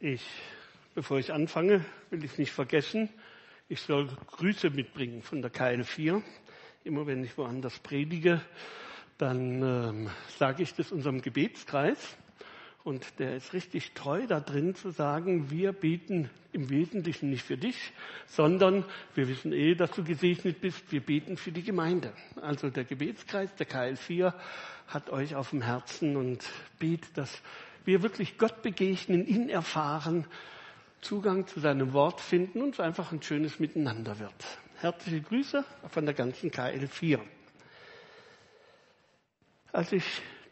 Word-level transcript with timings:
Ich, 0.00 0.24
bevor 0.94 1.18
ich 1.18 1.32
anfange, 1.32 1.84
will 2.10 2.24
ich 2.24 2.38
nicht 2.38 2.52
vergessen, 2.52 3.08
ich 3.68 3.80
soll 3.80 4.06
Grüße 4.28 4.70
mitbringen 4.70 5.22
von 5.22 5.42
der 5.42 5.52
KL4. 5.52 6.22
Immer 6.84 7.08
wenn 7.08 7.24
ich 7.24 7.36
woanders 7.36 7.80
predige, 7.80 8.40
dann 9.18 9.60
ähm, 9.60 10.10
sage 10.38 10.62
ich 10.62 10.72
das 10.74 10.92
unserem 10.92 11.20
Gebetskreis. 11.20 12.16
Und 12.84 13.18
der 13.18 13.34
ist 13.34 13.52
richtig 13.52 13.92
treu 13.94 14.24
da 14.28 14.38
drin 14.38 14.76
zu 14.76 14.90
sagen, 14.90 15.50
wir 15.50 15.72
beten 15.72 16.30
im 16.52 16.70
Wesentlichen 16.70 17.30
nicht 17.30 17.42
für 17.42 17.56
dich, 17.56 17.92
sondern 18.28 18.84
wir 19.16 19.26
wissen 19.26 19.52
eh, 19.52 19.74
dass 19.74 19.90
du 19.90 20.04
gesegnet 20.04 20.60
bist, 20.60 20.92
wir 20.92 21.00
beten 21.00 21.36
für 21.36 21.50
die 21.50 21.64
Gemeinde. 21.64 22.12
Also 22.40 22.70
der 22.70 22.84
Gebetskreis, 22.84 23.52
der 23.56 23.68
KL4, 23.68 24.32
hat 24.86 25.10
euch 25.10 25.34
auf 25.34 25.50
dem 25.50 25.62
Herzen 25.62 26.16
und 26.16 26.48
betet, 26.78 27.18
dass 27.18 27.42
wir 27.88 28.02
wirklich 28.02 28.36
Gott 28.36 28.60
begegnen, 28.60 29.26
ihn 29.26 29.48
erfahren, 29.48 30.26
Zugang 31.00 31.46
zu 31.46 31.58
seinem 31.58 31.94
Wort 31.94 32.20
finden 32.20 32.60
und 32.60 32.78
einfach 32.80 33.12
ein 33.12 33.22
schönes 33.22 33.60
Miteinander 33.60 34.18
wird. 34.18 34.58
Herzliche 34.76 35.22
Grüße 35.22 35.64
von 35.88 36.04
der 36.04 36.12
ganzen 36.12 36.50
KL4. 36.50 37.18
Als 39.72 39.92
ich 39.92 40.04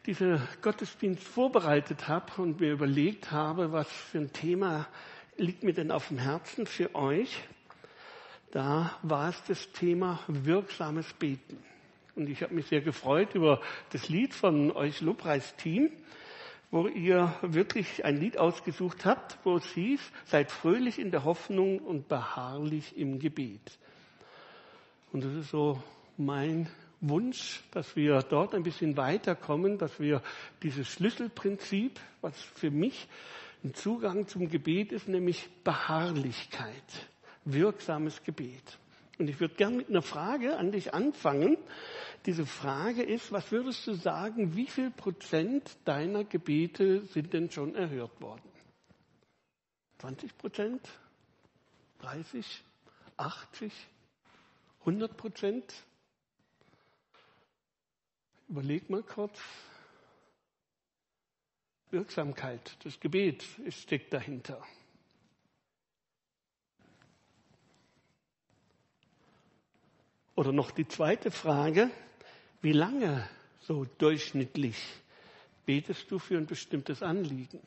diesen 0.07 0.41
Gottesdienst 0.63 1.23
vorbereitet 1.23 2.07
habe 2.07 2.41
und 2.41 2.59
mir 2.59 2.71
überlegt 2.71 3.29
habe, 3.29 3.71
was 3.71 3.87
für 3.87 4.17
ein 4.17 4.33
Thema 4.33 4.87
liegt 5.35 5.61
mir 5.61 5.73
denn 5.73 5.91
auf 5.91 6.07
dem 6.07 6.17
Herzen 6.17 6.65
für 6.65 6.95
euch, 6.95 7.43
da 8.49 8.97
war 9.03 9.29
es 9.29 9.43
das 9.43 9.71
Thema 9.73 10.21
wirksames 10.27 11.13
Beten. 11.13 11.63
Und 12.15 12.29
ich 12.29 12.41
habe 12.41 12.55
mich 12.55 12.65
sehr 12.65 12.81
gefreut 12.81 13.35
über 13.35 13.61
das 13.91 14.09
Lied 14.09 14.33
von 14.33 14.71
euch 14.71 15.01
Lobpreisteam, 15.01 15.91
wo 16.69 16.87
ihr 16.87 17.33
wirklich 17.41 18.03
ein 18.03 18.17
Lied 18.17 18.37
ausgesucht 18.37 19.05
habt, 19.05 19.37
wo 19.43 19.57
es 19.57 19.65
hieß, 19.73 20.01
seid 20.25 20.51
fröhlich 20.51 20.99
in 20.99 21.11
der 21.11 21.23
Hoffnung 21.23 21.79
und 21.79 22.07
beharrlich 22.07 22.97
im 22.97 23.19
Gebet. 23.19 23.77
Und 25.13 25.23
das 25.23 25.33
ist 25.33 25.49
so 25.49 25.81
mein 26.17 26.69
Wunsch, 26.99 27.61
dass 27.71 27.95
wir 27.95 28.19
dort 28.19 28.53
ein 28.53 28.63
bisschen 28.63 28.97
weiterkommen, 28.97 29.77
dass 29.77 29.99
wir 29.99 30.21
dieses 30.63 30.87
Schlüsselprinzip, 30.87 31.99
was 32.21 32.41
für 32.41 32.71
mich 32.71 33.07
ein 33.63 33.73
Zugang 33.73 34.27
zum 34.27 34.49
Gebet 34.49 34.91
ist, 34.91 35.07
nämlich 35.07 35.49
Beharrlichkeit, 35.63 37.07
wirksames 37.45 38.23
Gebet. 38.23 38.77
Und 39.19 39.29
ich 39.29 39.39
würde 39.39 39.55
gern 39.55 39.77
mit 39.77 39.89
einer 39.89 40.01
Frage 40.01 40.57
an 40.57 40.71
dich 40.71 40.93
anfangen. 40.93 41.57
Diese 42.27 42.45
Frage 42.45 43.03
ist, 43.03 43.31
was 43.31 43.53
würdest 43.53 43.87
du 43.87 43.93
sagen, 43.93 44.53
wie 44.53 44.67
viel 44.67 44.91
Prozent 44.91 45.77
deiner 45.85 46.25
Gebete 46.25 47.05
sind 47.05 47.31
denn 47.31 47.49
schon 47.49 47.73
erhört 47.73 48.19
worden? 48.19 48.51
20 49.99 50.37
Prozent? 50.37 50.89
30? 51.99 52.65
80? 53.15 53.71
100 54.81 55.15
Prozent? 55.15 55.73
Überleg 58.49 58.89
mal 58.89 59.03
kurz. 59.03 59.39
Wirksamkeit, 61.91 62.75
das 62.83 62.99
Gebet 62.99 63.45
steckt 63.69 64.11
dahinter. 64.11 64.61
Oder 70.35 70.51
noch 70.51 70.71
die 70.71 70.89
zweite 70.89 71.31
Frage, 71.31 71.89
wie 72.61 72.71
lange 72.71 73.27
so 73.61 73.85
durchschnittlich 73.97 74.77
betest 75.65 76.09
du 76.09 76.19
für 76.19 76.37
ein 76.37 76.45
bestimmtes 76.45 77.03
Anliegen? 77.03 77.61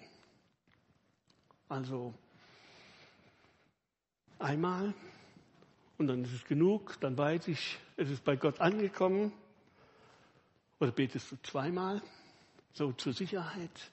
Also 1.68 2.14
einmal 4.38 4.94
und 6.00 6.06
dann 6.06 6.24
ist 6.24 6.32
es 6.32 6.44
genug, 6.46 6.98
dann 7.00 7.18
weiß 7.18 7.48
ich, 7.48 7.78
es 7.98 8.08
ist 8.08 8.24
bei 8.24 8.34
Gott 8.34 8.58
angekommen. 8.60 9.32
Oder 10.80 10.92
betest 10.92 11.30
du 11.30 11.36
zweimal, 11.42 12.00
so 12.72 12.92
zur 12.92 13.12
Sicherheit, 13.12 13.90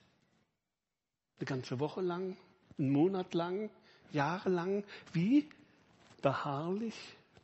eine 1.37 1.45
ganze 1.45 1.81
Woche 1.81 1.99
lang, 1.99 2.37
einen 2.77 2.91
Monat 2.91 3.33
lang, 3.33 3.69
jahrelang? 4.13 4.85
Wie 5.11 5.49
beharrlich 6.21 6.95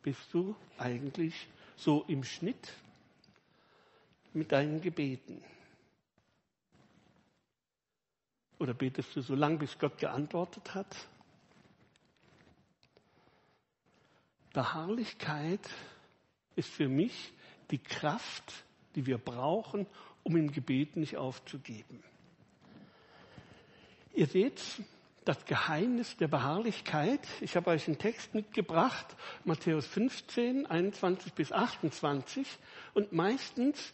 bist 0.02 0.34
du 0.34 0.56
eigentlich 0.78 1.50
so 1.76 2.06
im 2.08 2.24
Schnitt 2.24 2.74
mit 4.34 4.52
deinen 4.52 4.82
Gebeten? 4.82 5.44
Oder 8.60 8.74
betest 8.74 9.16
du 9.16 9.22
so 9.22 9.36
lange, 9.36 9.58
bis 9.58 9.78
Gott 9.78 9.98
geantwortet 9.98 10.74
hat? 10.74 10.96
Beharrlichkeit 14.54 15.68
ist 16.56 16.70
für 16.70 16.88
mich 16.88 17.34
die 17.72 17.80
Kraft, 17.80 18.54
die 18.96 19.06
wir 19.06 19.18
brauchen, 19.18 19.88
um 20.22 20.38
im 20.38 20.52
Gebet 20.52 20.96
nicht 20.96 21.18
aufzugeben. 21.18 22.04
Ihr 24.14 24.28
seht 24.28 24.62
das 25.26 25.46
Geheimnis 25.46 26.18
der 26.18 26.28
Beharrlichkeit. 26.28 27.22
Ich 27.42 27.56
habe 27.56 27.72
euch 27.72 27.88
einen 27.88 27.98
Text 27.98 28.36
mitgebracht, 28.36 29.16
Matthäus 29.44 29.88
15, 29.88 30.68
21 30.68 31.34
bis 31.34 31.52
28. 31.52 32.48
Und 32.94 33.12
meistens 33.12 33.92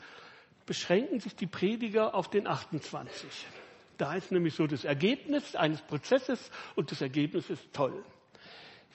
beschränken 0.69 1.19
sich 1.19 1.35
die 1.35 1.47
Prediger 1.47 2.13
auf 2.13 2.29
den 2.29 2.45
28. 2.45 3.27
Da 3.97 4.13
ist 4.13 4.31
nämlich 4.31 4.53
so 4.53 4.67
das 4.67 4.83
Ergebnis 4.83 5.55
eines 5.55 5.81
Prozesses 5.81 6.51
und 6.75 6.91
das 6.91 7.01
Ergebnis 7.01 7.49
ist 7.49 7.73
toll. 7.73 8.03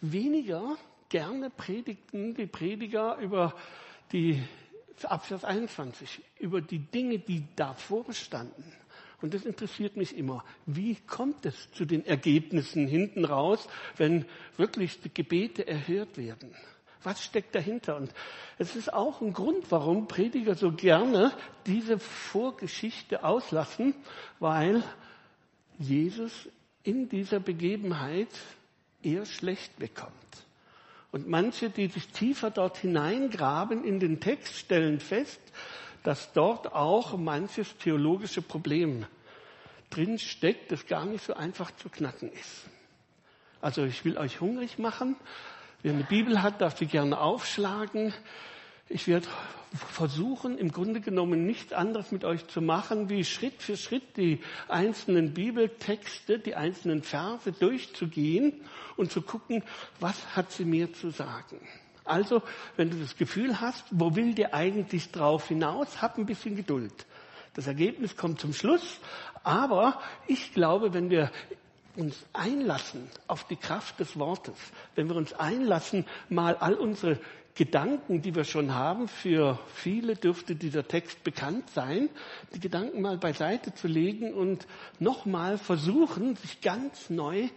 Weniger 0.00 0.76
gerne 1.08 1.50
predigten 1.50 2.32
die 2.34 2.46
Prediger 2.46 3.18
über 3.18 3.56
die, 4.12 4.40
ab 5.02 5.26
Vers 5.26 5.42
21, 5.44 6.22
über 6.38 6.60
die 6.60 6.78
Dinge, 6.78 7.18
die 7.18 7.42
davor 7.56 8.12
standen. 8.12 8.72
Und 9.20 9.34
das 9.34 9.44
interessiert 9.44 9.96
mich 9.96 10.16
immer. 10.16 10.44
Wie 10.66 10.94
kommt 10.94 11.44
es 11.44 11.72
zu 11.72 11.86
den 11.86 12.06
Ergebnissen 12.06 12.86
hinten 12.86 13.24
raus, 13.24 13.66
wenn 13.96 14.26
wirklich 14.56 15.00
die 15.00 15.12
Gebete 15.12 15.66
erhört 15.66 16.18
werden? 16.18 16.54
Was 17.04 17.22
steckt 17.22 17.54
dahinter? 17.54 17.96
Und 17.96 18.12
es 18.58 18.76
ist 18.76 18.92
auch 18.92 19.20
ein 19.20 19.32
Grund, 19.32 19.70
warum 19.70 20.08
Prediger 20.08 20.54
so 20.54 20.72
gerne 20.72 21.32
diese 21.66 21.98
Vorgeschichte 21.98 23.24
auslassen, 23.24 23.94
weil 24.40 24.82
Jesus 25.78 26.48
in 26.82 27.08
dieser 27.08 27.40
Begebenheit 27.40 28.28
eher 29.02 29.26
schlecht 29.26 29.78
bekommt. 29.78 30.12
Und 31.12 31.28
manche, 31.28 31.70
die 31.70 31.86
sich 31.86 32.08
tiefer 32.08 32.50
dort 32.50 32.78
hineingraben 32.78 33.84
in 33.84 34.00
den 34.00 34.18
Text, 34.18 34.54
stellen 34.54 34.98
fest, 34.98 35.40
dass 36.02 36.32
dort 36.32 36.72
auch 36.72 37.16
manches 37.16 37.76
theologische 37.78 38.42
Problem 38.42 39.06
drin 39.90 40.18
steckt, 40.18 40.72
das 40.72 40.86
gar 40.86 41.04
nicht 41.06 41.24
so 41.24 41.34
einfach 41.34 41.70
zu 41.76 41.88
knacken 41.88 42.32
ist. 42.32 42.68
Also 43.60 43.84
ich 43.84 44.04
will 44.04 44.18
euch 44.18 44.40
hungrig 44.40 44.78
machen. 44.78 45.16
Wer 45.84 45.92
eine 45.92 46.04
Bibel 46.04 46.42
hat, 46.42 46.62
darf 46.62 46.78
sie 46.78 46.86
gerne 46.86 47.20
aufschlagen. 47.20 48.14
Ich 48.88 49.06
werde 49.06 49.28
versuchen, 49.92 50.56
im 50.56 50.72
Grunde 50.72 51.02
genommen 51.02 51.44
nichts 51.44 51.74
anderes 51.74 52.10
mit 52.10 52.24
euch 52.24 52.46
zu 52.46 52.62
machen, 52.62 53.10
wie 53.10 53.22
Schritt 53.22 53.60
für 53.60 53.76
Schritt 53.76 54.16
die 54.16 54.40
einzelnen 54.68 55.34
Bibeltexte, 55.34 56.38
die 56.38 56.54
einzelnen 56.54 57.02
Verse 57.02 57.52
durchzugehen 57.52 58.62
und 58.96 59.12
zu 59.12 59.20
gucken, 59.20 59.62
was 60.00 60.34
hat 60.34 60.52
sie 60.52 60.64
mir 60.64 60.94
zu 60.94 61.10
sagen. 61.10 61.60
Also, 62.06 62.40
wenn 62.78 62.88
du 62.88 62.96
das 62.96 63.18
Gefühl 63.18 63.60
hast, 63.60 63.84
wo 63.90 64.16
will 64.16 64.34
der 64.34 64.54
eigentlich 64.54 65.10
drauf 65.10 65.48
hinaus, 65.48 66.00
hab 66.00 66.16
ein 66.16 66.24
bisschen 66.24 66.56
Geduld. 66.56 66.94
Das 67.52 67.66
Ergebnis 67.66 68.16
kommt 68.16 68.40
zum 68.40 68.54
Schluss, 68.54 69.00
aber 69.42 70.00
ich 70.28 70.54
glaube, 70.54 70.94
wenn 70.94 71.10
wir 71.10 71.30
uns 71.96 72.24
einlassen 72.32 73.08
auf 73.26 73.44
die 73.44 73.56
Kraft 73.56 74.00
des 74.00 74.18
Wortes, 74.18 74.54
wenn 74.94 75.08
wir 75.08 75.16
uns 75.16 75.32
einlassen, 75.32 76.04
mal 76.28 76.56
all 76.56 76.74
unsere 76.74 77.18
Gedanken, 77.54 78.20
die 78.20 78.34
wir 78.34 78.44
schon 78.44 78.74
haben, 78.74 79.06
für 79.06 79.60
viele 79.74 80.16
dürfte 80.16 80.56
dieser 80.56 80.88
Text 80.88 81.22
bekannt 81.22 81.70
sein, 81.70 82.08
die 82.52 82.58
Gedanken 82.58 83.00
mal 83.00 83.16
beiseite 83.16 83.72
zu 83.74 83.86
legen 83.86 84.34
und 84.34 84.66
nochmal 84.98 85.56
versuchen, 85.56 86.34
sich 86.36 86.60
ganz 86.60 87.10
neu 87.10 87.48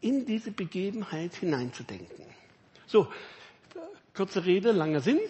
in 0.00 0.24
diese 0.24 0.50
Begebenheit 0.50 1.34
hineinzudenken. 1.34 2.24
So, 2.86 3.08
kurze 4.14 4.46
Rede, 4.46 4.72
langer 4.72 5.00
Sinn. 5.00 5.20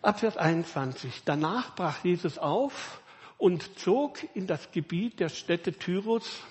Ab 0.00 0.20
Vers 0.20 0.36
21. 0.36 1.22
Danach 1.24 1.74
brach 1.74 2.02
Jesus 2.04 2.38
auf 2.38 3.02
und 3.36 3.78
zog 3.78 4.18
in 4.34 4.46
das 4.46 4.70
Gebiet 4.72 5.20
der 5.20 5.28
Städte 5.28 5.72
Tyrus 5.72 6.42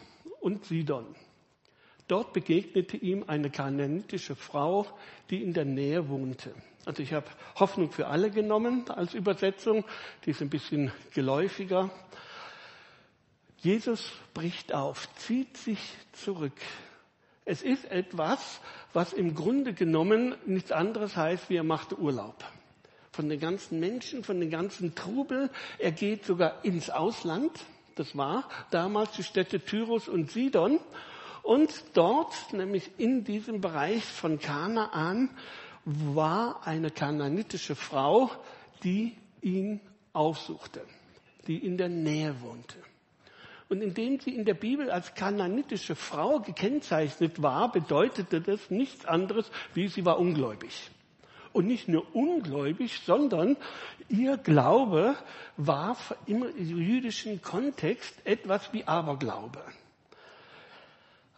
und 0.41 0.65
Sidon. 0.65 1.15
Dort 2.07 2.33
begegnete 2.33 2.97
ihm 2.97 3.23
eine 3.27 3.49
kananitische 3.49 4.35
Frau, 4.35 4.85
die 5.29 5.41
in 5.41 5.53
der 5.53 5.63
Nähe 5.63 6.09
wohnte. 6.09 6.53
Also 6.85 7.03
ich 7.03 7.13
habe 7.13 7.27
Hoffnung 7.55 7.91
für 7.91 8.07
alle 8.07 8.31
genommen 8.31 8.89
als 8.89 9.13
Übersetzung, 9.13 9.85
die 10.25 10.31
ist 10.31 10.41
ein 10.41 10.49
bisschen 10.49 10.91
geläufiger. 11.13 11.89
Jesus 13.59 14.11
bricht 14.33 14.73
auf, 14.73 15.07
zieht 15.15 15.55
sich 15.55 15.79
zurück. 16.11 16.59
Es 17.45 17.61
ist 17.61 17.85
etwas, 17.85 18.59
was 18.93 19.13
im 19.13 19.35
Grunde 19.35 19.73
genommen 19.73 20.35
nichts 20.45 20.71
anderes 20.71 21.15
heißt, 21.15 21.49
wie 21.49 21.55
er 21.55 21.63
macht 21.63 21.97
Urlaub. 21.97 22.43
Von 23.11 23.29
den 23.29 23.39
ganzen 23.39 23.79
Menschen, 23.79 24.23
von 24.23 24.39
den 24.39 24.49
ganzen 24.49 24.95
Trubel. 24.95 25.49
Er 25.79 25.91
geht 25.91 26.25
sogar 26.25 26.63
ins 26.65 26.89
Ausland. 26.89 27.51
Das 27.95 28.15
war 28.15 28.47
damals 28.71 29.11
die 29.11 29.23
Städte 29.23 29.59
Tyrus 29.59 30.07
und 30.07 30.31
Sidon. 30.31 30.79
Und 31.43 31.83
dort, 31.93 32.53
nämlich 32.53 32.91
in 32.97 33.23
diesem 33.23 33.61
Bereich 33.61 34.05
von 34.05 34.39
Kanaan, 34.39 35.29
war 35.85 36.65
eine 36.65 36.91
kananitische 36.91 37.75
Frau, 37.75 38.29
die 38.83 39.17
ihn 39.41 39.79
aufsuchte, 40.13 40.85
die 41.47 41.57
in 41.57 41.77
der 41.77 41.89
Nähe 41.89 42.41
wohnte. 42.41 42.77
Und 43.69 43.81
indem 43.81 44.19
sie 44.19 44.35
in 44.35 44.45
der 44.45 44.53
Bibel 44.53 44.91
als 44.91 45.15
kananitische 45.15 45.95
Frau 45.95 46.39
gekennzeichnet 46.41 47.41
war, 47.41 47.71
bedeutete 47.71 48.41
das 48.41 48.69
nichts 48.69 49.05
anderes, 49.05 49.49
wie 49.73 49.88
sie 49.88 50.05
war 50.05 50.19
ungläubig. 50.19 50.91
Und 51.53 51.68
nicht 51.68 51.88
nur 51.88 52.06
ungläubig, 52.15 53.01
sondern 53.06 53.57
ihr 54.07 54.38
Glaube 54.38 55.15
war 55.57 55.98
im 56.25 56.45
jüdischen 56.57 57.42
Kontext 57.42 58.15
etwas 58.25 58.71
wie 58.74 58.86
Aberglaube. 58.86 59.62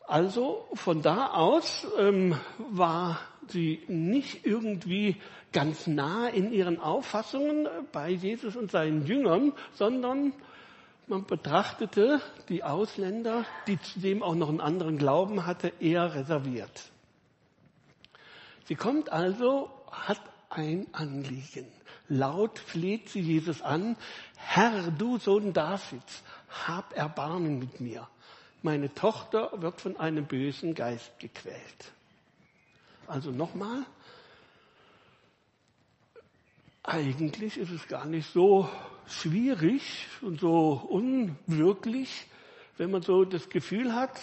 Also 0.05 0.67
von 0.73 1.01
da 1.01 1.31
aus 1.31 1.87
ähm, 1.97 2.35
war 2.57 3.19
sie 3.47 3.83
nicht 3.87 4.45
irgendwie 4.45 5.15
ganz 5.51 5.87
nah 5.87 6.27
in 6.27 6.51
ihren 6.51 6.79
Auffassungen 6.79 7.67
bei 7.91 8.09
Jesus 8.09 8.55
und 8.55 8.71
seinen 8.71 9.05
Jüngern, 9.05 9.53
sondern 9.73 10.33
man 11.07 11.25
betrachtete 11.25 12.21
die 12.49 12.63
Ausländer, 12.63 13.45
die 13.67 13.79
zudem 13.79 14.23
auch 14.23 14.35
noch 14.35 14.49
einen 14.49 14.61
anderen 14.61 14.97
Glauben 14.97 15.45
hatte, 15.45 15.73
eher 15.79 16.15
reserviert. 16.15 16.91
Sie 18.65 18.75
kommt 18.75 19.11
also, 19.11 19.69
hat 19.93 20.21
ein 20.49 20.87
Anliegen. 20.93 21.67
Laut 22.09 22.59
fleht 22.59 23.09
sie 23.09 23.21
Jesus 23.21 23.61
an, 23.61 23.95
Herr, 24.35 24.91
du 24.91 25.17
Sohn 25.17 25.53
Davids, 25.53 26.23
hab 26.67 26.95
Erbarmen 26.95 27.59
mit 27.59 27.79
mir. 27.79 28.07
Meine 28.61 28.93
Tochter 28.93 29.51
wird 29.61 29.81
von 29.81 29.97
einem 29.97 30.25
bösen 30.25 30.75
Geist 30.75 31.17
gequält. 31.19 31.91
Also 33.07 33.31
nochmal, 33.31 33.85
eigentlich 36.83 37.57
ist 37.57 37.71
es 37.71 37.87
gar 37.87 38.05
nicht 38.05 38.31
so 38.31 38.69
schwierig 39.07 40.07
und 40.21 40.39
so 40.39 40.81
unwirklich, 40.89 42.27
wenn 42.77 42.91
man 42.91 43.01
so 43.01 43.25
das 43.25 43.49
Gefühl 43.49 43.93
hat, 43.93 44.19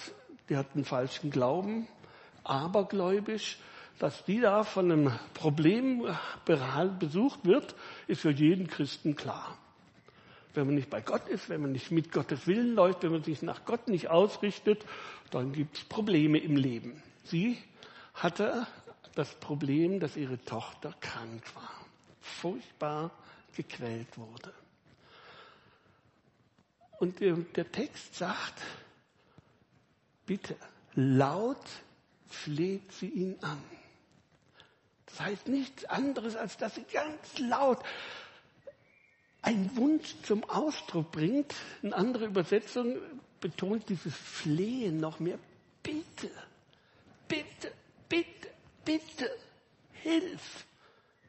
die 0.49 0.57
hat 0.57 0.75
einen 0.75 0.85
falschen 0.85 1.31
Glauben, 1.31 1.87
abergläubisch, 2.45 3.59
dass 4.01 4.25
die 4.25 4.41
da 4.41 4.65
von 4.65 4.91
einem 4.91 5.13
Problem 5.35 6.07
besucht 6.99 7.45
wird, 7.45 7.75
ist 8.07 8.23
für 8.23 8.31
jeden 8.31 8.67
Christen 8.67 9.15
klar. 9.15 9.59
Wenn 10.55 10.67
man 10.67 10.75
nicht 10.75 10.89
bei 10.89 11.03
Gott 11.03 11.29
ist, 11.29 11.51
wenn 11.51 11.61
man 11.61 11.73
nicht 11.73 11.91
mit 11.91 12.11
Gottes 12.11 12.47
Willen 12.47 12.75
läuft, 12.75 13.03
wenn 13.03 13.13
man 13.13 13.23
sich 13.23 13.43
nach 13.43 13.67
Gott 13.67 13.89
nicht 13.89 14.09
ausrichtet, 14.09 14.87
dann 15.31 15.53
gibt 15.53 15.77
es 15.77 15.85
Probleme 15.85 16.39
im 16.39 16.57
Leben. 16.57 17.03
Sie 17.25 17.59
hatte 18.15 18.67
das 19.15 19.35
Problem, 19.35 20.01
dass 20.01 20.17
ihre 20.17 20.43
Tochter 20.47 20.95
krank 21.01 21.43
war, 21.55 21.71
furchtbar 22.23 23.11
gequält 23.55 24.17
wurde. 24.17 24.53
Und 27.01 27.21
der, 27.21 27.71
Text 27.71 28.15
sagt, 28.15 28.63
bitte, 30.25 30.57
laut 30.95 31.67
fleht 32.29 32.91
sie 32.93 33.09
ihn 33.09 33.37
an. 33.43 33.61
Heißt 35.31 35.47
nichts 35.47 35.85
anderes, 35.85 36.35
als 36.35 36.57
dass 36.57 36.75
sie 36.75 36.85
ganz 36.93 37.39
laut 37.39 37.79
einen 39.43 39.77
Wunsch 39.77 40.17
zum 40.25 40.43
Ausdruck 40.43 41.13
bringt. 41.13 41.55
Eine 41.85 41.95
andere 41.95 42.25
Übersetzung 42.25 42.97
betont 43.41 43.89
dieses 43.89 44.13
Flehen 44.13 44.99
noch 44.99 45.21
mehr. 45.21 45.39
Bitte, 45.85 46.33
bitte, 47.29 47.71
bitte, 48.09 48.49
bitte, 48.85 49.31
hilf. 50.03 50.67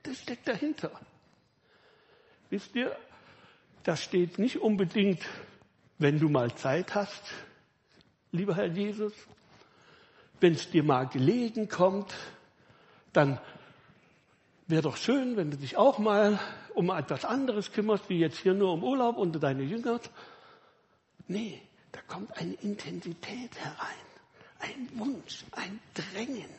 Das 0.02 0.18
steckt 0.18 0.48
dahinter. 0.48 1.00
Wisst 2.50 2.74
ihr, 2.74 2.98
da 3.84 3.96
steht 3.96 4.40
nicht 4.40 4.58
unbedingt, 4.58 5.22
wenn 6.00 6.18
du 6.18 6.28
mal 6.28 6.56
Zeit 6.56 6.96
hast, 6.96 7.22
lieber 8.32 8.56
Herr 8.56 8.66
Jesus, 8.66 9.14
wenn 10.40 10.54
es 10.54 10.72
dir 10.72 10.82
mal 10.82 11.08
gelegen 11.08 11.70
kommt, 11.70 12.12
dann 13.14 13.40
wäre 14.68 14.82
doch 14.82 14.98
schön, 14.98 15.38
wenn 15.38 15.52
du 15.52 15.58
dich 15.58 15.78
auch 15.78 16.00
mal 16.00 16.40
um 16.74 16.90
etwas 16.90 17.26
anderes 17.26 17.72
kümmerst, 17.72 18.10
wie 18.10 18.20
jetzt 18.20 18.38
hier 18.38 18.54
nur 18.54 18.74
um 18.74 18.84
Urlaub 18.84 19.18
unter 19.18 19.40
deine 19.40 19.64
Jünger. 19.64 20.00
Nee, 21.28 21.62
da 21.92 22.00
kommt 22.08 22.36
eine 22.38 22.54
Intensität 22.54 23.58
herein, 23.58 24.08
ein 24.60 24.90
Wunsch, 24.94 25.46
ein 25.52 25.80
Drängen. 25.94 26.50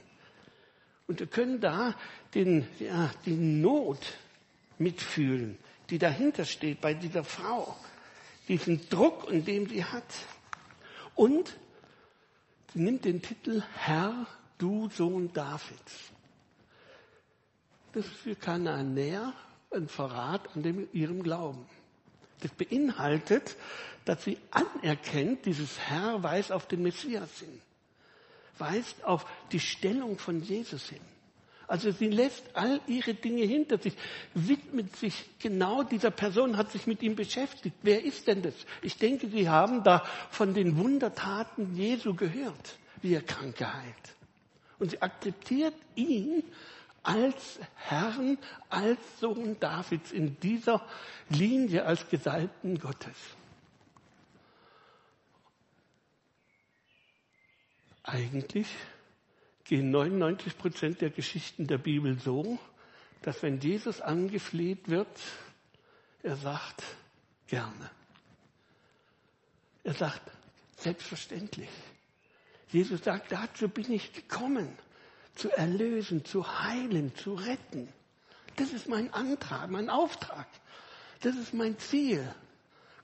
Und 1.06 1.20
wir 1.20 1.26
können 1.26 1.60
da 1.60 1.94
den, 2.34 2.66
ja, 2.78 3.10
die 3.24 3.34
Not 3.34 4.00
mitfühlen, 4.78 5.58
die 5.90 5.98
dahinter 5.98 6.44
steht 6.44 6.80
bei 6.80 6.94
dieser 6.94 7.24
Frau. 7.24 7.76
Diesen 8.48 8.88
Druck, 8.88 9.28
den 9.28 9.68
sie 9.68 9.84
hat. 9.84 10.04
Und 11.14 11.56
sie 12.72 12.80
nimmt 12.80 13.04
den 13.04 13.22
Titel 13.22 13.62
Herr, 13.74 14.26
du 14.58 14.88
Sohn 14.90 15.32
Davids. 15.32 16.11
Das 17.92 18.06
ist 18.06 18.14
für 18.14 18.34
Kananäer 18.34 19.32
ein 19.70 19.88
Verrat 19.88 20.48
an 20.54 20.62
dem, 20.62 20.88
ihrem 20.92 21.22
Glauben. 21.22 21.66
Das 22.40 22.50
beinhaltet, 22.52 23.56
dass 24.04 24.24
sie 24.24 24.38
anerkennt, 24.50 25.46
dieses 25.46 25.78
Herr 25.78 26.22
weist 26.22 26.52
auf 26.52 26.66
den 26.66 26.82
Messias 26.82 27.30
hin, 27.38 27.60
weist 28.58 29.04
auf 29.04 29.26
die 29.52 29.60
Stellung 29.60 30.18
von 30.18 30.42
Jesus 30.42 30.88
hin. 30.88 31.00
Also 31.68 31.90
sie 31.90 32.08
lässt 32.08 32.44
all 32.54 32.80
ihre 32.86 33.14
Dinge 33.14 33.44
hinter 33.44 33.78
sich, 33.78 33.94
widmet 34.34 34.94
sich 34.96 35.30
genau 35.38 35.82
dieser 35.82 36.10
Person, 36.10 36.56
hat 36.56 36.70
sich 36.70 36.86
mit 36.86 37.02
ihm 37.02 37.16
beschäftigt. 37.16 37.76
Wer 37.82 38.04
ist 38.04 38.26
denn 38.26 38.42
das? 38.42 38.54
Ich 38.82 38.98
denke, 38.98 39.28
Sie 39.28 39.48
haben 39.48 39.82
da 39.82 40.04
von 40.30 40.52
den 40.52 40.76
Wundertaten 40.76 41.74
Jesu 41.74 42.14
gehört, 42.14 42.76
wie 43.00 43.14
er 43.14 43.22
Kranke 43.22 43.72
heilt. 43.72 44.14
Und 44.78 44.90
sie 44.90 45.00
akzeptiert 45.00 45.74
ihn 45.94 46.42
als 47.02 47.58
Herrn, 47.74 48.38
als 48.68 48.98
Sohn 49.18 49.58
Davids 49.58 50.12
in 50.12 50.38
dieser 50.40 50.86
Linie 51.28 51.84
als 51.84 52.08
Gesalbten 52.08 52.78
Gottes. 52.78 53.16
Eigentlich 58.04 58.68
gehen 59.64 59.90
99 59.90 60.58
Prozent 60.58 61.00
der 61.00 61.10
Geschichten 61.10 61.66
der 61.66 61.78
Bibel 61.78 62.18
so, 62.18 62.58
dass 63.22 63.42
wenn 63.42 63.60
Jesus 63.60 64.00
angefleht 64.00 64.88
wird, 64.88 65.20
er 66.22 66.36
sagt, 66.36 66.82
gerne. 67.46 67.90
Er 69.84 69.94
sagt, 69.94 70.22
selbstverständlich. 70.76 71.68
Jesus 72.68 73.04
sagt, 73.04 73.32
dazu 73.32 73.68
bin 73.68 73.92
ich 73.92 74.12
gekommen 74.12 74.76
zu 75.34 75.50
erlösen, 75.50 76.24
zu 76.24 76.60
heilen, 76.62 77.14
zu 77.14 77.34
retten. 77.34 77.88
Das 78.56 78.72
ist 78.72 78.88
mein 78.88 79.12
Antrag, 79.12 79.70
mein 79.70 79.88
Auftrag. 79.88 80.46
Das 81.20 81.36
ist 81.36 81.54
mein 81.54 81.78
Ziel. 81.78 82.34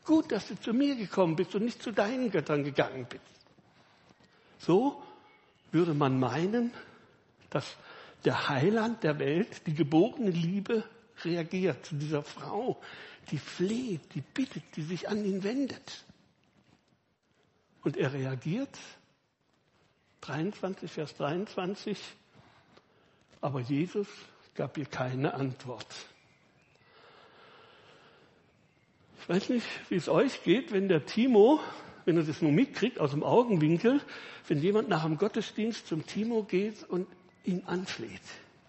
Gut, 0.04 0.32
dass 0.32 0.49
du 0.49 0.58
zu 0.61 0.73
mir 0.73 0.97
gekommen 0.97 1.37
bist 1.37 1.54
und 1.54 1.64
nicht 1.64 1.82
zu 1.82 1.92
deinen 1.92 2.30
Göttern 2.30 2.64
gegangen 2.64 3.06
bist. 3.08 3.23
So 4.58 5.02
würde 5.70 5.94
man 5.94 6.18
meinen, 6.18 6.73
dass 7.50 7.76
der 8.25 8.49
Heiland 8.49 9.04
der 9.04 9.18
Welt, 9.18 9.66
die 9.66 9.75
geborene 9.75 10.30
Liebe, 10.30 10.85
reagiert 11.25 11.85
zu 11.85 11.97
dieser 11.97 12.23
Frau, 12.23 12.80
die 13.30 13.38
fleht, 13.38 14.14
die 14.14 14.20
bittet, 14.20 14.64
die 14.76 14.82
sich 14.82 15.08
an 15.08 15.25
ihn 15.25 15.42
wendet. 15.42 16.04
Und 17.82 17.97
er 17.97 18.12
reagiert 18.12 18.78
23, 20.28 20.90
Vers 20.90 21.16
23. 21.16 21.99
Aber 23.40 23.61
Jesus 23.61 24.06
gab 24.54 24.76
ihr 24.76 24.87
keine 24.87 25.35
Antwort. 25.35 25.87
Ich 29.20 29.28
weiß 29.28 29.49
nicht, 29.50 29.66
wie 29.88 29.97
es 29.97 30.08
euch 30.08 30.42
geht, 30.42 30.73
wenn 30.73 30.88
der 30.88 31.06
Timo, 31.06 31.61
wenn 32.04 32.16
er 32.16 32.25
das 32.25 32.42
nur 32.42 32.52
mitkriegt 32.52 32.99
aus 32.99 33.12
dem 33.12 33.23
Augenwinkel, 33.23 34.00
wenn 34.49 34.61
jemand 34.61 34.88
nach 34.88 35.04
dem 35.04 35.18
Gottesdienst 35.18 35.87
zum 35.87 36.06
Timo 36.06 36.42
geht 36.42 36.82
und 36.85 37.06
ihn 37.44 37.62
anfleht, 37.66 38.23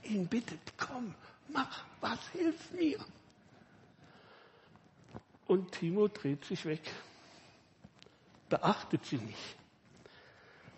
ihn 0.03 0.27
bittet, 0.27 0.59
komm, 0.77 1.15
mach 1.49 1.83
was, 2.01 2.19
hilf 2.29 2.71
mir. 2.71 2.99
Und 5.47 5.71
Timo 5.71 6.07
dreht 6.07 6.45
sich 6.45 6.65
weg. 6.65 6.81
beachtet 8.49 9.05
sie 9.05 9.17
nicht. 9.17 9.58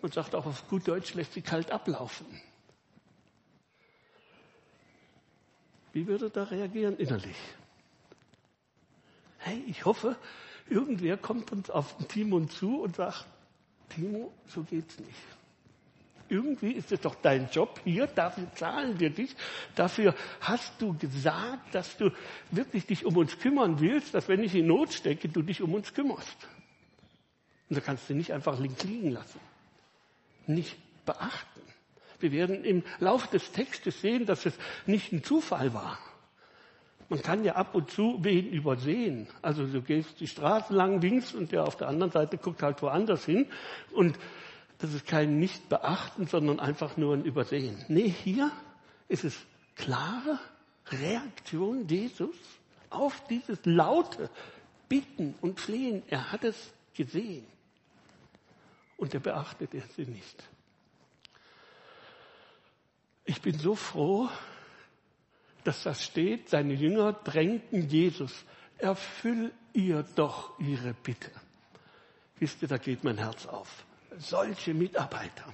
Und 0.01 0.13
sagt 0.13 0.33
auch 0.33 0.45
auf 0.45 0.67
gut 0.67 0.87
Deutsch, 0.87 1.13
lässt 1.13 1.33
sie 1.33 1.41
kalt 1.41 1.71
ablaufen. 1.71 2.25
Wie 5.93 6.07
würde 6.07 6.29
da 6.29 6.43
reagieren 6.43 6.97
innerlich? 6.97 7.35
Hey, 9.37 9.63
ich 9.67 9.85
hoffe, 9.85 10.15
irgendwer 10.69 11.17
kommt 11.17 11.51
uns 11.51 11.69
auf 11.69 11.97
den 11.97 12.07
Timon 12.07 12.49
zu 12.49 12.81
und 12.81 12.95
sagt, 12.95 13.25
Timo, 13.89 14.31
so 14.47 14.63
geht's 14.63 14.99
nicht. 14.99 15.19
Irgendwie 16.29 16.71
ist 16.71 16.93
es 16.93 17.01
doch 17.01 17.15
dein 17.15 17.49
Job 17.49 17.81
hier, 17.83 18.07
dafür 18.07 18.47
zahlen 18.55 18.99
wir 18.99 19.09
dich, 19.09 19.35
dafür 19.75 20.15
hast 20.39 20.81
du 20.81 20.97
gesagt, 20.97 21.75
dass 21.75 21.97
du 21.97 22.09
wirklich 22.51 22.85
dich 22.85 23.05
um 23.05 23.17
uns 23.17 23.37
kümmern 23.37 23.81
willst, 23.81 24.13
dass 24.13 24.29
wenn 24.29 24.41
ich 24.41 24.55
in 24.55 24.67
Not 24.67 24.93
stecke, 24.93 25.27
du 25.27 25.41
dich 25.41 25.61
um 25.61 25.73
uns 25.73 25.93
kümmerst. 25.93 26.47
Und 27.69 27.75
da 27.75 27.81
kannst 27.81 28.09
du 28.09 28.13
nicht 28.13 28.31
einfach 28.31 28.57
links 28.59 28.83
liegen 28.83 29.11
lassen. 29.11 29.41
Nicht 30.47 30.77
beachten. 31.05 31.61
Wir 32.19 32.31
werden 32.31 32.63
im 32.63 32.83
Laufe 32.99 33.27
des 33.31 33.51
Textes 33.51 34.01
sehen, 34.01 34.25
dass 34.25 34.45
es 34.45 34.53
nicht 34.85 35.11
ein 35.11 35.23
Zufall 35.23 35.73
war. 35.73 35.97
Man 37.09 37.21
kann 37.21 37.43
ja 37.43 37.55
ab 37.55 37.75
und 37.75 37.91
zu 37.91 38.19
wen 38.21 38.47
übersehen. 38.47 39.27
Also 39.41 39.65
du 39.67 39.81
gehst 39.81 40.19
die 40.21 40.27
Straße 40.27 40.73
lang 40.73 41.01
links 41.01 41.33
und 41.33 41.51
der 41.51 41.65
auf 41.65 41.75
der 41.75 41.89
anderen 41.89 42.11
Seite 42.11 42.37
guckt 42.37 42.63
halt 42.63 42.81
woanders 42.81 43.25
hin. 43.25 43.47
Und 43.91 44.17
das 44.77 44.93
ist 44.93 45.05
kein 45.05 45.37
Nicht-Beachten, 45.37 46.27
sondern 46.27 46.59
einfach 46.59 46.95
nur 46.95 47.13
ein 47.13 47.25
Übersehen. 47.25 47.83
Nee, 47.89 48.07
hier 48.07 48.49
ist 49.09 49.25
es 49.25 49.37
klare 49.75 50.39
Reaktion 50.89 51.87
Jesus 51.87 52.35
auf 52.89 53.21
dieses 53.27 53.59
laute 53.65 54.29
Bitten 54.87 55.35
und 55.41 55.59
Flehen. 55.59 56.03
Er 56.07 56.31
hat 56.31 56.43
es 56.45 56.73
gesehen. 56.95 57.45
Und 59.01 59.15
er 59.15 59.19
beachtet 59.19 59.73
er 59.73 59.81
sie 59.95 60.05
nicht. 60.05 60.43
Ich 63.25 63.41
bin 63.41 63.57
so 63.57 63.73
froh, 63.73 64.29
dass 65.63 65.81
das 65.81 66.03
steht, 66.03 66.49
seine 66.49 66.75
Jünger 66.75 67.13
drängten 67.13 67.89
Jesus, 67.89 68.45
erfüll 68.77 69.51
ihr 69.73 70.05
doch 70.15 70.59
ihre 70.59 70.93
Bitte. 70.93 71.31
Wisst 72.37 72.61
ihr, 72.61 72.67
da 72.67 72.77
geht 72.77 73.03
mein 73.03 73.17
Herz 73.17 73.47
auf. 73.47 73.85
Solche 74.19 74.75
Mitarbeiter. 74.75 75.51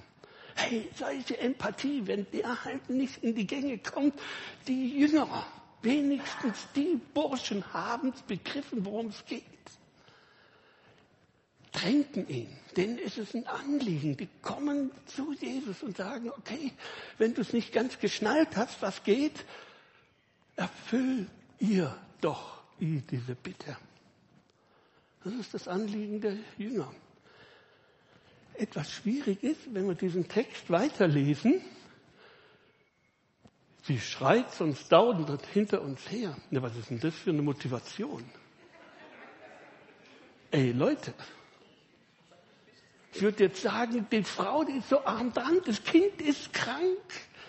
Hey, 0.54 0.90
solche 0.94 1.38
Empathie, 1.38 2.06
wenn 2.06 2.30
der 2.30 2.62
halt 2.66 2.90
nicht 2.90 3.24
in 3.24 3.34
die 3.34 3.46
Gänge 3.46 3.78
kommt, 3.78 4.20
die 4.66 4.98
Jünger, 4.98 5.46
wenigstens 5.80 6.68
die 6.76 7.00
Burschen 7.14 7.64
haben 7.72 8.12
begriffen, 8.26 8.84
worum 8.84 9.06
es 9.06 9.24
geht. 9.24 9.57
Drängen 11.80 12.28
ihn, 12.28 12.48
denn 12.76 12.98
es 12.98 13.18
ist 13.18 13.34
ein 13.34 13.46
Anliegen. 13.46 14.16
Die 14.16 14.28
kommen 14.42 14.90
zu 15.06 15.32
Jesus 15.32 15.82
und 15.82 15.96
sagen, 15.96 16.30
okay, 16.30 16.72
wenn 17.18 17.34
du 17.34 17.42
es 17.42 17.52
nicht 17.52 17.72
ganz 17.72 17.98
geschnallt 17.98 18.56
hast, 18.56 18.82
was 18.82 19.04
geht, 19.04 19.44
erfüll 20.56 21.26
ihr 21.60 21.96
doch 22.20 22.62
diese 22.80 23.34
Bitte. 23.34 23.76
Das 25.22 25.32
ist 25.34 25.54
das 25.54 25.68
Anliegen 25.68 26.20
der 26.20 26.36
Jünger. 26.56 26.92
Etwas 28.54 28.90
schwierig 28.90 29.42
ist, 29.44 29.72
wenn 29.72 29.86
wir 29.86 29.94
diesen 29.94 30.26
Text 30.28 30.70
weiterlesen, 30.70 31.60
sie 33.84 34.00
schreit 34.00 34.52
sonst 34.52 34.90
dauernd 34.90 35.46
hinter 35.52 35.82
uns 35.82 36.10
her. 36.10 36.36
Ja, 36.50 36.60
was 36.60 36.76
ist 36.76 36.90
denn 36.90 36.98
das 36.98 37.14
für 37.14 37.30
eine 37.30 37.42
Motivation? 37.42 38.24
Ey 40.50 40.72
Leute, 40.72 41.14
ich 43.18 43.22
würde 43.22 43.44
jetzt 43.44 43.62
sagen, 43.62 44.06
die 44.12 44.22
Frau, 44.22 44.62
die 44.62 44.74
ist 44.74 44.90
so 44.90 45.04
arm 45.04 45.32
dran, 45.32 45.60
das 45.66 45.82
Kind 45.82 46.22
ist 46.22 46.52
krank, 46.52 47.02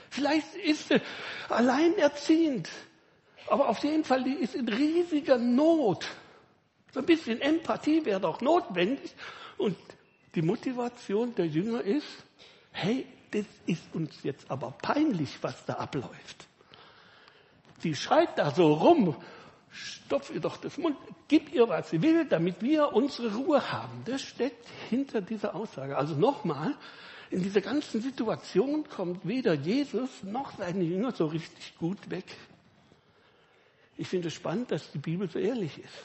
vielleicht 0.10 0.56
ist 0.56 0.88
sie 0.88 1.00
alleinerziehend. 1.48 2.68
Aber 3.48 3.70
auf 3.70 3.84
jeden 3.84 4.04
Fall, 4.04 4.24
die 4.24 4.34
ist 4.34 4.56
in 4.56 4.68
riesiger 4.68 5.38
Not. 5.38 6.08
So 6.92 7.02
ein 7.02 7.06
bisschen 7.06 7.40
Empathie 7.40 8.04
wäre 8.04 8.20
doch 8.20 8.42
notwendig. 8.42 9.14
Und 9.60 9.78
die 10.34 10.42
Motivation 10.42 11.36
der 11.36 11.46
Jünger 11.46 11.84
ist, 11.84 12.08
hey, 12.72 13.06
das 13.30 13.46
ist 13.68 13.84
uns 13.94 14.24
jetzt 14.24 14.50
aber 14.50 14.72
peinlich, 14.72 15.38
was 15.42 15.66
da 15.66 15.74
abläuft. 15.74 16.48
Sie 17.78 17.94
schreit 17.94 18.40
da 18.40 18.50
so 18.50 18.74
rum, 18.74 19.16
stopf 19.72 20.32
ihr 20.34 20.40
doch 20.40 20.58
das 20.58 20.78
Mund, 20.78 20.98
gib 21.28 21.54
ihr, 21.54 21.68
was 21.70 21.90
sie 21.90 22.02
will, 22.02 22.26
damit 22.26 22.62
wir 22.62 22.94
unsere 22.94 23.36
Ruhe 23.36 23.72
haben. 23.72 24.02
Das 24.06 24.22
steckt 24.22 24.68
hinter 24.90 25.22
dieser 25.22 25.56
Aussage. 25.56 25.98
Also 25.98 26.16
nochmal, 26.16 26.76
in 27.32 27.44
dieser 27.44 27.62
ganzen 27.62 28.02
Situation 28.02 28.88
kommt 28.90 29.28
weder 29.28 29.54
Jesus 29.54 30.24
noch 30.24 30.58
seine 30.58 30.84
Jünger 30.84 31.12
so 31.12 31.28
richtig 31.28 31.78
gut 31.78 32.10
weg. 32.10 32.26
Ich 33.98 34.08
finde 34.08 34.30
es 34.30 34.34
spannend, 34.34 34.72
dass 34.72 34.92
die 34.92 34.98
Bibel 34.98 35.30
so 35.30 35.38
ehrlich 35.38 35.78
ist. 35.78 36.04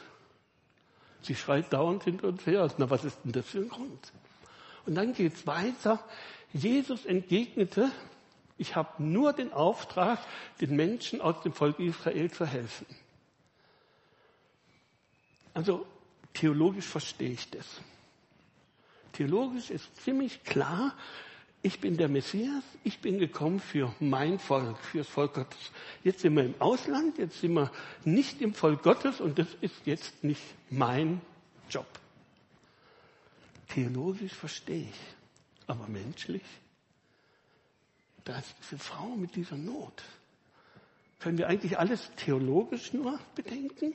Sie 1.22 1.34
schreit 1.34 1.72
dauernd 1.72 2.04
hinter 2.04 2.28
uns 2.28 2.44
her. 2.44 2.68
Na, 2.76 2.90
was 2.90 3.04
ist 3.04 3.18
denn 3.24 3.32
das 3.32 3.46
für 3.46 3.58
ein 3.58 3.68
Grund? 3.68 4.12
Und 4.84 4.96
dann 4.96 5.14
geht 5.14 5.34
es 5.34 5.46
weiter. 5.46 6.04
Jesus 6.52 7.06
entgegnete, 7.06 7.90
ich 8.58 8.76
habe 8.76 9.02
nur 9.02 9.32
den 9.32 9.52
Auftrag, 9.52 10.18
den 10.60 10.76
Menschen 10.76 11.20
aus 11.20 11.40
dem 11.42 11.52
Volk 11.52 11.78
Israel 11.78 12.30
zu 12.30 12.44
helfen. 12.44 12.86
Also 15.54 15.86
theologisch 16.34 16.86
verstehe 16.86 17.30
ich 17.30 17.50
das. 17.50 17.66
Theologisch 19.12 19.70
ist 19.70 19.96
ziemlich 20.02 20.42
klar, 20.42 20.94
ich 21.62 21.80
bin 21.80 21.96
der 21.96 22.08
Messias, 22.08 22.62
ich 22.82 22.98
bin 22.98 23.18
gekommen 23.18 23.58
für 23.58 23.94
mein 23.98 24.38
Volk, 24.38 24.76
für 24.78 24.98
das 24.98 25.08
Volk 25.08 25.34
Gottes. 25.34 25.70
Jetzt 26.02 26.20
sind 26.20 26.36
wir 26.36 26.44
im 26.44 26.60
Ausland, 26.60 27.16
jetzt 27.16 27.40
sind 27.40 27.54
wir 27.54 27.70
nicht 28.04 28.42
im 28.42 28.52
Volk 28.52 28.82
Gottes 28.82 29.20
und 29.20 29.38
das 29.38 29.46
ist 29.62 29.86
jetzt 29.86 30.24
nicht 30.24 30.42
mein 30.68 31.22
Job. 31.70 31.86
Theologisch 33.68 34.34
verstehe 34.34 34.82
ich, 34.82 35.00
aber 35.66 35.86
menschlich, 35.86 36.42
da 38.24 38.38
ist 38.38 38.54
diese 38.60 38.78
Frau 38.78 39.16
mit 39.16 39.34
dieser 39.36 39.56
Not. 39.56 40.02
Können 41.20 41.38
wir 41.38 41.48
eigentlich 41.48 41.78
alles 41.78 42.10
theologisch 42.16 42.92
nur 42.92 43.18
bedenken? 43.34 43.94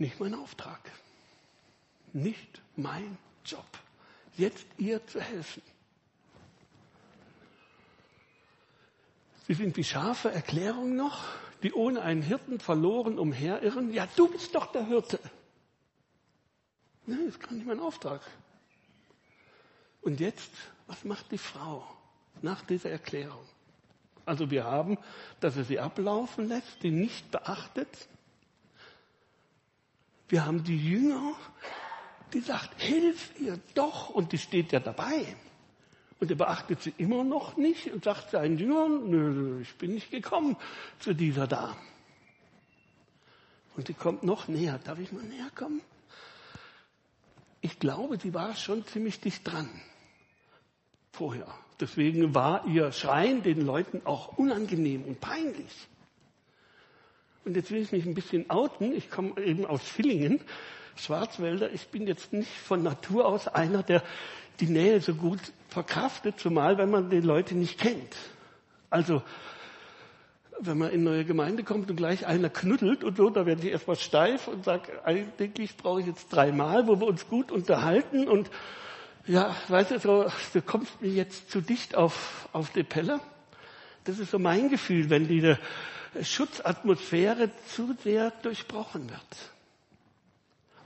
Nicht 0.00 0.18
mein 0.18 0.34
Auftrag, 0.34 0.80
nicht 2.14 2.62
mein 2.74 3.18
Job 3.44 3.66
jetzt 4.38 4.66
ihr 4.78 5.06
zu 5.06 5.20
helfen. 5.20 5.62
Sie 9.46 9.52
sind 9.52 9.76
wie 9.76 9.84
Schafe, 9.84 10.32
Erklärung 10.32 10.96
noch, 10.96 11.22
die 11.62 11.74
ohne 11.74 12.00
einen 12.00 12.22
Hirten 12.22 12.60
verloren 12.60 13.18
umherirren. 13.18 13.92
Ja, 13.92 14.08
du 14.16 14.28
bist 14.28 14.54
doch 14.54 14.72
der 14.72 14.86
Hirte. 14.86 15.20
Nein, 17.04 17.26
das 17.26 17.38
kann 17.38 17.56
nicht 17.56 17.66
mein 17.66 17.80
Auftrag. 17.80 18.22
Und 20.00 20.18
jetzt, 20.18 20.50
was 20.86 21.04
macht 21.04 21.30
die 21.30 21.36
Frau 21.36 21.86
nach 22.40 22.62
dieser 22.62 22.88
Erklärung? 22.88 23.44
Also 24.24 24.50
wir 24.50 24.64
haben, 24.64 24.96
dass 25.40 25.58
er 25.58 25.64
sie 25.64 25.78
ablaufen 25.78 26.48
lässt, 26.48 26.82
die 26.82 26.90
nicht 26.90 27.30
beachtet. 27.30 28.08
Wir 30.30 30.46
haben 30.46 30.62
die 30.62 30.78
Jünger, 30.78 31.34
die 32.32 32.40
sagt, 32.40 32.80
hilf 32.80 33.32
ihr 33.40 33.58
doch. 33.74 34.10
Und 34.10 34.30
die 34.30 34.38
steht 34.38 34.70
ja 34.70 34.78
dabei. 34.78 35.36
Und 36.20 36.30
er 36.30 36.36
beachtet 36.36 36.82
sie 36.82 36.94
immer 36.98 37.24
noch 37.24 37.56
nicht 37.56 37.90
und 37.90 38.04
sagt 38.04 38.30
seinen 38.30 38.56
Jüngern, 38.56 39.10
nö, 39.10 39.60
ich 39.60 39.74
bin 39.74 39.94
nicht 39.94 40.10
gekommen 40.10 40.56
zu 41.00 41.14
dieser 41.14 41.48
da. 41.48 41.76
Und 43.76 43.88
sie 43.88 43.94
kommt 43.94 44.22
noch 44.22 44.46
näher. 44.46 44.78
Darf 44.84 45.00
ich 45.00 45.10
mal 45.10 45.24
näher 45.24 45.50
kommen? 45.56 45.80
Ich 47.60 47.80
glaube, 47.80 48.16
sie 48.16 48.32
war 48.32 48.54
schon 48.54 48.86
ziemlich 48.86 49.20
dicht 49.20 49.50
dran. 49.50 49.68
Vorher. 51.12 51.52
Deswegen 51.80 52.36
war 52.36 52.66
ihr 52.66 52.92
Schreien 52.92 53.42
den 53.42 53.66
Leuten 53.66 54.02
auch 54.04 54.38
unangenehm 54.38 55.02
und 55.04 55.20
peinlich. 55.20 55.88
Und 57.44 57.56
jetzt 57.56 57.70
will 57.70 57.80
ich 57.80 57.92
mich 57.92 58.06
ein 58.06 58.14
bisschen 58.14 58.50
outen. 58.50 58.92
Ich 58.92 59.10
komme 59.10 59.40
eben 59.40 59.64
aus 59.66 59.82
Villingen 59.82 60.40
Schwarzwälder, 61.00 61.72
ich 61.72 61.88
bin 61.88 62.06
jetzt 62.06 62.32
nicht 62.32 62.50
von 62.50 62.82
Natur 62.82 63.26
aus 63.26 63.48
einer, 63.48 63.82
der 63.82 64.02
die 64.60 64.66
Nähe 64.66 65.00
so 65.00 65.14
gut 65.14 65.40
verkraftet, 65.68 66.38
zumal 66.38 66.78
wenn 66.78 66.90
man 66.90 67.10
die 67.10 67.20
Leute 67.20 67.54
nicht 67.54 67.78
kennt. 67.78 68.16
Also, 68.90 69.22
wenn 70.58 70.76
man 70.76 70.90
in 70.90 71.00
eine 71.00 71.10
neue 71.10 71.24
Gemeinde 71.24 71.64
kommt 71.64 71.90
und 71.90 71.96
gleich 71.96 72.26
einer 72.26 72.50
knuddelt 72.50 73.02
und 73.02 73.16
so, 73.16 73.30
da 73.30 73.46
werde 73.46 73.62
ich 73.62 73.72
erstmal 73.72 73.96
steif 73.96 74.46
und 74.46 74.64
sage, 74.64 74.92
eigentlich 75.04 75.76
brauche 75.76 76.00
ich 76.00 76.06
jetzt 76.06 76.28
dreimal, 76.28 76.86
wo 76.86 77.00
wir 77.00 77.06
uns 77.06 77.26
gut 77.28 77.50
unterhalten 77.50 78.28
und 78.28 78.50
ja, 79.26 79.54
weißt 79.68 79.92
du, 79.92 79.98
so, 80.00 80.26
du 80.52 80.62
kommst 80.62 81.00
mir 81.00 81.10
jetzt 81.10 81.50
zu 81.50 81.62
dicht 81.62 81.94
auf, 81.94 82.48
auf 82.52 82.70
die 82.70 82.82
Pelle. 82.82 83.20
Das 84.04 84.18
ist 84.18 84.30
so 84.30 84.38
mein 84.38 84.68
Gefühl, 84.68 85.08
wenn 85.08 85.28
diese 85.28 85.58
Schutzatmosphäre 86.22 87.50
zu 87.74 87.96
sehr 88.02 88.30
durchbrochen 88.42 89.08
wird. 89.10 89.36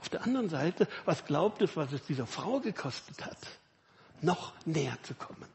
Auf 0.01 0.09
der 0.09 0.23
anderen 0.23 0.49
Seite, 0.49 0.87
was 1.05 1.25
glaubt 1.25 1.61
es, 1.61 1.75
was 1.75 1.91
es 1.91 2.03
dieser 2.03 2.27
Frau 2.27 2.59
gekostet 2.59 3.25
hat, 3.25 3.37
noch 4.21 4.53
näher 4.65 4.97
zu 5.03 5.15
kommen? 5.15 5.47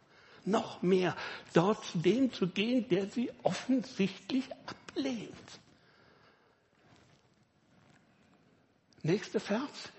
Noch 0.44 0.82
mehr 0.82 1.16
dort 1.52 1.84
zu 1.84 1.98
dem 1.98 2.32
zu 2.32 2.48
gehen, 2.48 2.88
der 2.88 3.06
sie 3.08 3.30
offensichtlich 3.42 4.44
ablehnt. 4.66 5.30
Nächster 9.02 9.40
Vers. 9.40 9.92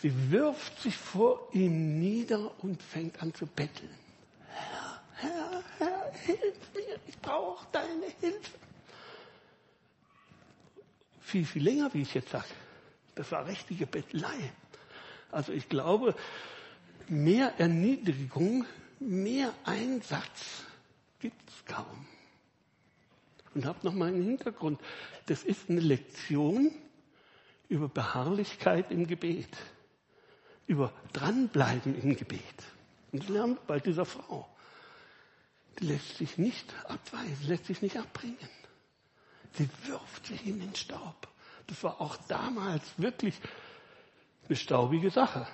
Sie 0.00 0.30
wirft 0.30 0.80
sich 0.80 0.96
vor 0.96 1.48
ihm 1.52 1.98
nieder 1.98 2.50
und 2.62 2.82
fängt 2.82 3.22
an 3.22 3.32
zu 3.34 3.46
betteln. 3.46 3.94
Herr, 4.48 5.02
Herr, 5.14 5.62
Herr, 5.78 6.12
hilf 6.12 6.56
mir, 6.74 6.98
ich 7.06 7.18
brauche 7.20 7.66
deine 7.72 8.06
Hilfe. 8.20 8.58
Viel, 11.34 11.46
viel 11.46 11.64
länger, 11.64 11.92
wie 11.92 12.02
ich 12.02 12.14
jetzt 12.14 12.28
sage. 12.28 12.46
Das 13.16 13.32
war 13.32 13.44
richtige 13.44 13.86
Bettelei. 13.88 14.52
Also 15.32 15.50
ich 15.50 15.68
glaube, 15.68 16.14
mehr 17.08 17.54
Erniedrigung, 17.58 18.64
mehr 19.00 19.52
Einsatz 19.64 20.62
gibt 21.18 21.50
es 21.50 21.64
kaum. 21.64 22.06
Und 23.52 23.66
habt 23.66 23.82
noch 23.82 23.94
mal 23.94 24.10
einen 24.10 24.22
Hintergrund. 24.22 24.80
Das 25.26 25.42
ist 25.42 25.68
eine 25.68 25.80
Lektion 25.80 26.70
über 27.68 27.88
Beharrlichkeit 27.88 28.92
im 28.92 29.08
Gebet, 29.08 29.56
über 30.68 30.92
Dranbleiben 31.12 32.00
im 32.00 32.14
Gebet. 32.14 32.62
Und 33.10 33.24
das 33.24 33.28
lernen 33.28 33.58
bei 33.66 33.80
dieser 33.80 34.04
Frau. 34.04 34.48
Die 35.80 35.86
lässt 35.86 36.16
sich 36.16 36.38
nicht 36.38 36.72
abweisen, 36.84 37.48
lässt 37.48 37.64
sich 37.64 37.82
nicht 37.82 37.96
abbringen. 37.96 38.38
Sie 39.56 39.68
wirft 39.84 40.26
sich 40.26 40.46
in 40.46 40.60
den 40.60 40.74
Staub. 40.74 41.28
Das 41.66 41.82
war 41.82 42.00
auch 42.00 42.16
damals 42.28 42.82
wirklich 42.98 43.34
eine 44.48 44.56
staubige 44.56 45.10
Sache. 45.10 45.46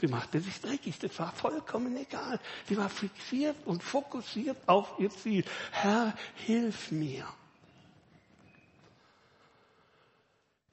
Sie 0.00 0.08
machte 0.08 0.40
sich 0.40 0.60
dreckig, 0.60 0.98
das 0.98 1.18
war 1.18 1.32
vollkommen 1.32 1.96
egal. 1.96 2.38
Sie 2.68 2.76
war 2.76 2.88
fixiert 2.88 3.56
und 3.64 3.82
fokussiert 3.82 4.56
auf 4.66 4.98
ihr 4.98 5.10
Ziel. 5.10 5.44
Herr, 5.70 6.14
hilf 6.34 6.90
mir. 6.90 7.26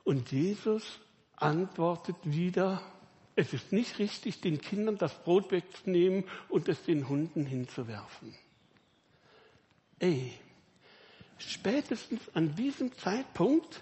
Und 0.03 0.31
Jesus 0.31 0.99
antwortet 1.37 2.17
wieder, 2.23 2.81
es 3.35 3.53
ist 3.53 3.71
nicht 3.71 3.97
richtig, 3.99 4.41
den 4.41 4.59
Kindern 4.59 4.97
das 4.97 5.13
Brot 5.23 5.51
wegzunehmen 5.51 6.25
und 6.49 6.67
es 6.67 6.83
den 6.83 7.07
Hunden 7.07 7.45
hinzuwerfen. 7.45 8.35
Ey, 9.99 10.33
spätestens 11.49 12.21
an 12.33 12.55
diesem 12.55 12.95
Zeitpunkt 12.97 13.81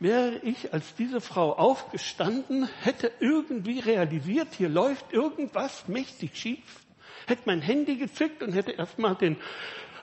wäre 0.00 0.38
ich 0.38 0.72
als 0.72 0.94
diese 0.96 1.20
Frau 1.20 1.52
aufgestanden, 1.54 2.68
hätte 2.82 3.10
irgendwie 3.20 3.80
realisiert, 3.80 4.48
hier 4.54 4.68
läuft 4.68 5.12
irgendwas 5.12 5.88
mächtig 5.88 6.36
schief, 6.36 6.84
hätte 7.26 7.42
mein 7.46 7.62
Handy 7.62 7.96
gezückt 7.96 8.42
und 8.42 8.52
hätte 8.52 8.72
erstmal 8.72 9.14
den 9.14 9.36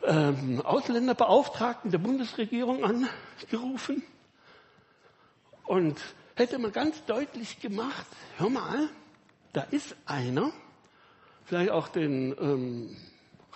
ähm, 0.04 0.62
Ausländerbeauftragten 0.62 1.92
der 1.92 2.00
Bundesregierung 2.00 2.84
angerufen 2.84 4.04
und 5.66 6.00
hätte 6.36 6.58
mal 6.58 6.72
ganz 6.72 7.04
deutlich 7.06 7.60
gemacht, 7.60 8.08
hör 8.38 8.50
mal, 8.50 8.90
da 9.54 9.62
ist 9.70 9.96
einer, 10.06 10.52
vielleicht 11.46 11.72
auch 11.72 11.90
den 11.90 12.36
ähm, 12.40 12.98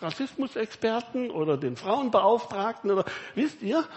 Rassismusexperten 0.02 1.32
oder 1.32 1.58
den 1.58 1.78
Frauenbeauftragten 1.78 2.92
oder 2.92 3.06
wisst 3.34 3.62
ihr, 3.62 3.88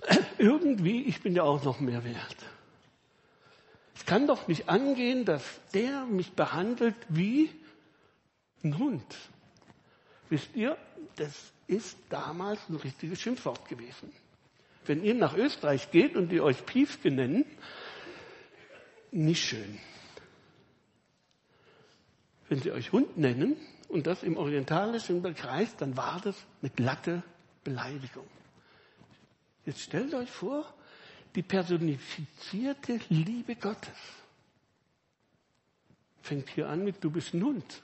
irgendwie, 0.38 1.04
ich 1.04 1.22
bin 1.22 1.34
ja 1.34 1.42
auch 1.42 1.62
noch 1.64 1.80
mehr 1.80 2.04
wert. 2.04 2.36
Es 3.94 4.04
kann 4.04 4.26
doch 4.26 4.48
nicht 4.48 4.68
angehen, 4.68 5.24
dass 5.24 5.42
der 5.72 6.04
mich 6.04 6.32
behandelt 6.32 6.96
wie 7.08 7.50
ein 8.62 8.78
Hund. 8.78 9.16
Wisst 10.28 10.54
ihr, 10.54 10.76
das 11.16 11.52
ist 11.66 11.96
damals 12.10 12.60
ein 12.68 12.76
richtiges 12.76 13.20
Schimpfwort 13.20 13.68
gewesen. 13.68 14.12
Wenn 14.84 15.02
ihr 15.02 15.14
nach 15.14 15.36
Österreich 15.36 15.90
geht 15.90 16.16
und 16.16 16.28
die 16.28 16.40
euch 16.40 16.64
Piefke 16.66 17.10
nennen, 17.10 17.44
nicht 19.10 19.44
schön. 19.44 19.80
Wenn 22.48 22.60
sie 22.60 22.70
euch 22.70 22.92
Hund 22.92 23.16
nennen 23.16 23.56
und 23.88 24.06
das 24.06 24.22
im 24.22 24.36
orientalischen 24.36 25.22
Kreis, 25.34 25.76
dann 25.76 25.96
war 25.96 26.20
das 26.22 26.36
eine 26.60 26.70
glatte 26.70 27.22
Beleidigung. 27.64 28.26
Jetzt 29.64 29.80
stellt 29.80 30.14
euch 30.14 30.30
vor, 30.30 30.72
die 31.34 31.42
personifizierte 31.42 33.00
Liebe 33.08 33.56
Gottes 33.56 33.96
fängt 36.26 36.50
hier 36.50 36.68
an 36.68 36.84
mit, 36.84 37.02
du 37.02 37.10
bist 37.10 37.34
ein 37.34 37.42
Hund. 37.42 37.82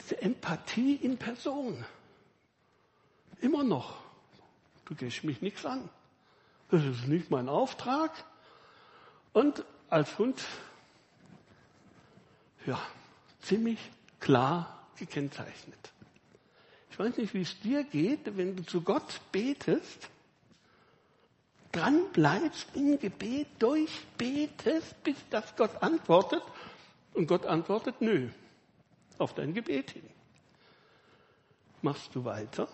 Diese 0.00 0.20
Empathie 0.20 0.96
in 0.96 1.16
Person. 1.16 1.84
Immer 3.40 3.62
noch. 3.62 4.02
Du 4.86 4.94
gehst 4.94 5.22
mich 5.24 5.40
nichts 5.40 5.64
an. 5.64 5.88
Das 6.70 6.84
ist 6.84 7.06
nicht 7.06 7.30
mein 7.30 7.48
Auftrag. 7.48 8.12
Und 9.32 9.64
als 9.88 10.18
Hund, 10.18 10.42
ja, 12.70 12.80
ziemlich 13.40 13.80
klar 14.20 14.86
gekennzeichnet. 14.96 15.92
Ich 16.90 16.98
weiß 16.98 17.16
nicht, 17.16 17.34
wie 17.34 17.42
es 17.42 17.58
dir 17.60 17.82
geht, 17.82 18.36
wenn 18.36 18.54
du 18.54 18.64
zu 18.64 18.82
Gott 18.82 19.20
betest, 19.32 20.08
dran 21.72 22.12
bleibst 22.12 22.68
im 22.74 22.98
Gebet, 22.98 23.48
durchbetest, 23.58 25.02
bis 25.02 25.16
das 25.30 25.56
Gott 25.56 25.82
antwortet. 25.82 26.42
Und 27.14 27.26
Gott 27.26 27.44
antwortet, 27.44 28.00
nö, 28.00 28.28
auf 29.18 29.34
dein 29.34 29.52
Gebet 29.52 29.90
hin. 29.90 30.08
Machst 31.82 32.14
du 32.14 32.24
weiter? 32.24 32.68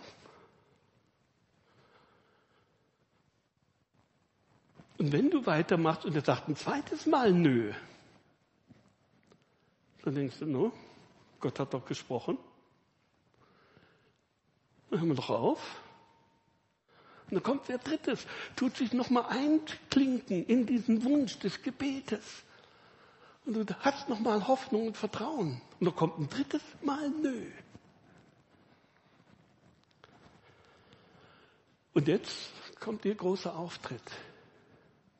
Und 4.99 5.13
wenn 5.13 5.31
du 5.31 5.47
weitermachst 5.47 6.05
und 6.05 6.15
er 6.15 6.25
sagt 6.25 6.49
ein 6.49 6.57
zweites 6.57 7.07
Mal 7.07 7.33
nö, 7.33 7.73
dann 10.07 10.15
denkst 10.15 10.39
du, 10.39 10.47
no, 10.47 10.73
Gott 11.41 11.59
hat 11.59 11.75
doch 11.75 11.85
gesprochen. 11.85 12.39
Dann 14.89 15.01
hören 15.01 15.09
wir 15.09 15.17
doch 15.17 15.31
auf. 15.31 15.81
Und 17.25 17.35
dann 17.35 17.43
kommt 17.43 17.69
der 17.69 17.79
Drittes, 17.79 18.25
tut 18.55 18.77
sich 18.77 18.93
nochmal 18.93 19.27
einklinken 19.27 20.47
in 20.47 20.65
diesen 20.65 21.03
Wunsch 21.03 21.41
des 21.41 21.61
Gebetes. 21.61 22.45
Und 23.45 23.69
du 23.69 23.75
hast 23.81 24.09
nochmal 24.09 24.47
Hoffnung 24.47 24.87
und 24.87 24.97
Vertrauen. 24.97 25.61
Und 25.81 25.87
dann 25.87 25.97
kommt 25.97 26.21
ein 26.21 26.29
drittes 26.29 26.63
Mal 26.83 27.11
Nö. 27.11 27.51
Und 31.95 32.07
jetzt 32.07 32.53
kommt 32.79 33.05
ihr 33.05 33.17
großer 33.17 33.57
Auftritt. 33.57 34.13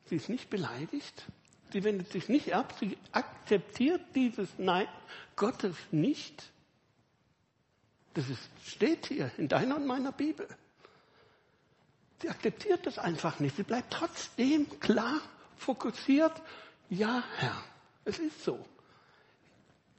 Sie 0.05 0.15
ist 0.15 0.29
nicht 0.29 0.49
beleidigt. 0.49 1.25
Sie 1.71 1.83
wendet 1.83 2.11
sich 2.11 2.29
nicht 2.29 2.53
ab. 2.53 2.73
Sie 2.79 2.97
akzeptiert 3.11 4.01
dieses 4.15 4.49
Nein 4.57 4.87
Gottes 5.35 5.75
nicht. 5.91 6.51
Das 8.13 8.29
ist, 8.29 8.49
steht 8.65 9.07
hier 9.07 9.31
in 9.37 9.47
deiner 9.47 9.75
und 9.75 9.85
meiner 9.85 10.11
Bibel. 10.11 10.47
Sie 12.21 12.29
akzeptiert 12.29 12.85
das 12.85 12.97
einfach 12.97 13.39
nicht. 13.39 13.55
Sie 13.55 13.63
bleibt 13.63 13.93
trotzdem 13.93 14.79
klar 14.79 15.21
fokussiert. 15.57 16.33
Ja, 16.89 17.23
Herr, 17.37 17.63
es 18.05 18.17
ist 18.17 18.43
so. 18.43 18.65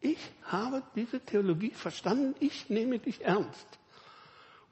Ich 0.00 0.18
habe 0.44 0.82
diese 0.94 1.20
Theologie 1.20 1.70
verstanden. 1.70 2.34
Ich 2.40 2.70
nehme 2.70 2.98
dich 2.98 3.24
ernst. 3.24 3.78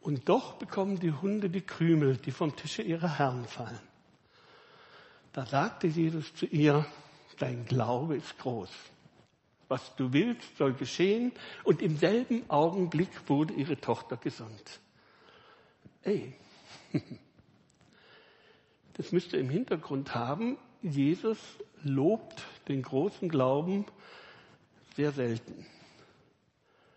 Und 0.00 0.28
doch 0.28 0.54
bekommen 0.54 0.98
die 0.98 1.12
Hunde 1.12 1.50
die 1.50 1.62
Krümel, 1.62 2.16
die 2.16 2.30
vom 2.30 2.54
Tische 2.54 2.82
ihrer 2.82 3.18
Herren 3.18 3.44
fallen. 3.46 3.80
Da 5.37 5.44
sagte 5.44 5.87
Jesus 5.87 6.35
zu 6.35 6.46
ihr, 6.46 6.87
dein 7.38 7.66
Glaube 7.66 8.16
ist 8.16 8.38
groß. 8.38 8.70
Was 9.68 9.94
du 9.96 10.14
willst, 10.14 10.57
soll 10.57 10.72
geschehen. 10.72 11.31
Und 11.62 11.83
im 11.83 11.99
selben 11.99 12.49
Augenblick 12.49 13.11
wurde 13.27 13.53
ihre 13.53 13.79
Tochter 13.79 14.16
gesund. 14.16 14.81
Ey, 16.05 16.33
das 18.94 19.12
müsst 19.12 19.35
ihr 19.35 19.40
im 19.40 19.51
Hintergrund 19.51 20.14
haben. 20.14 20.57
Jesus 20.81 21.37
lobt 21.83 22.42
den 22.68 22.81
großen 22.81 23.29
Glauben 23.29 23.85
sehr 24.94 25.12
selten. 25.12 25.66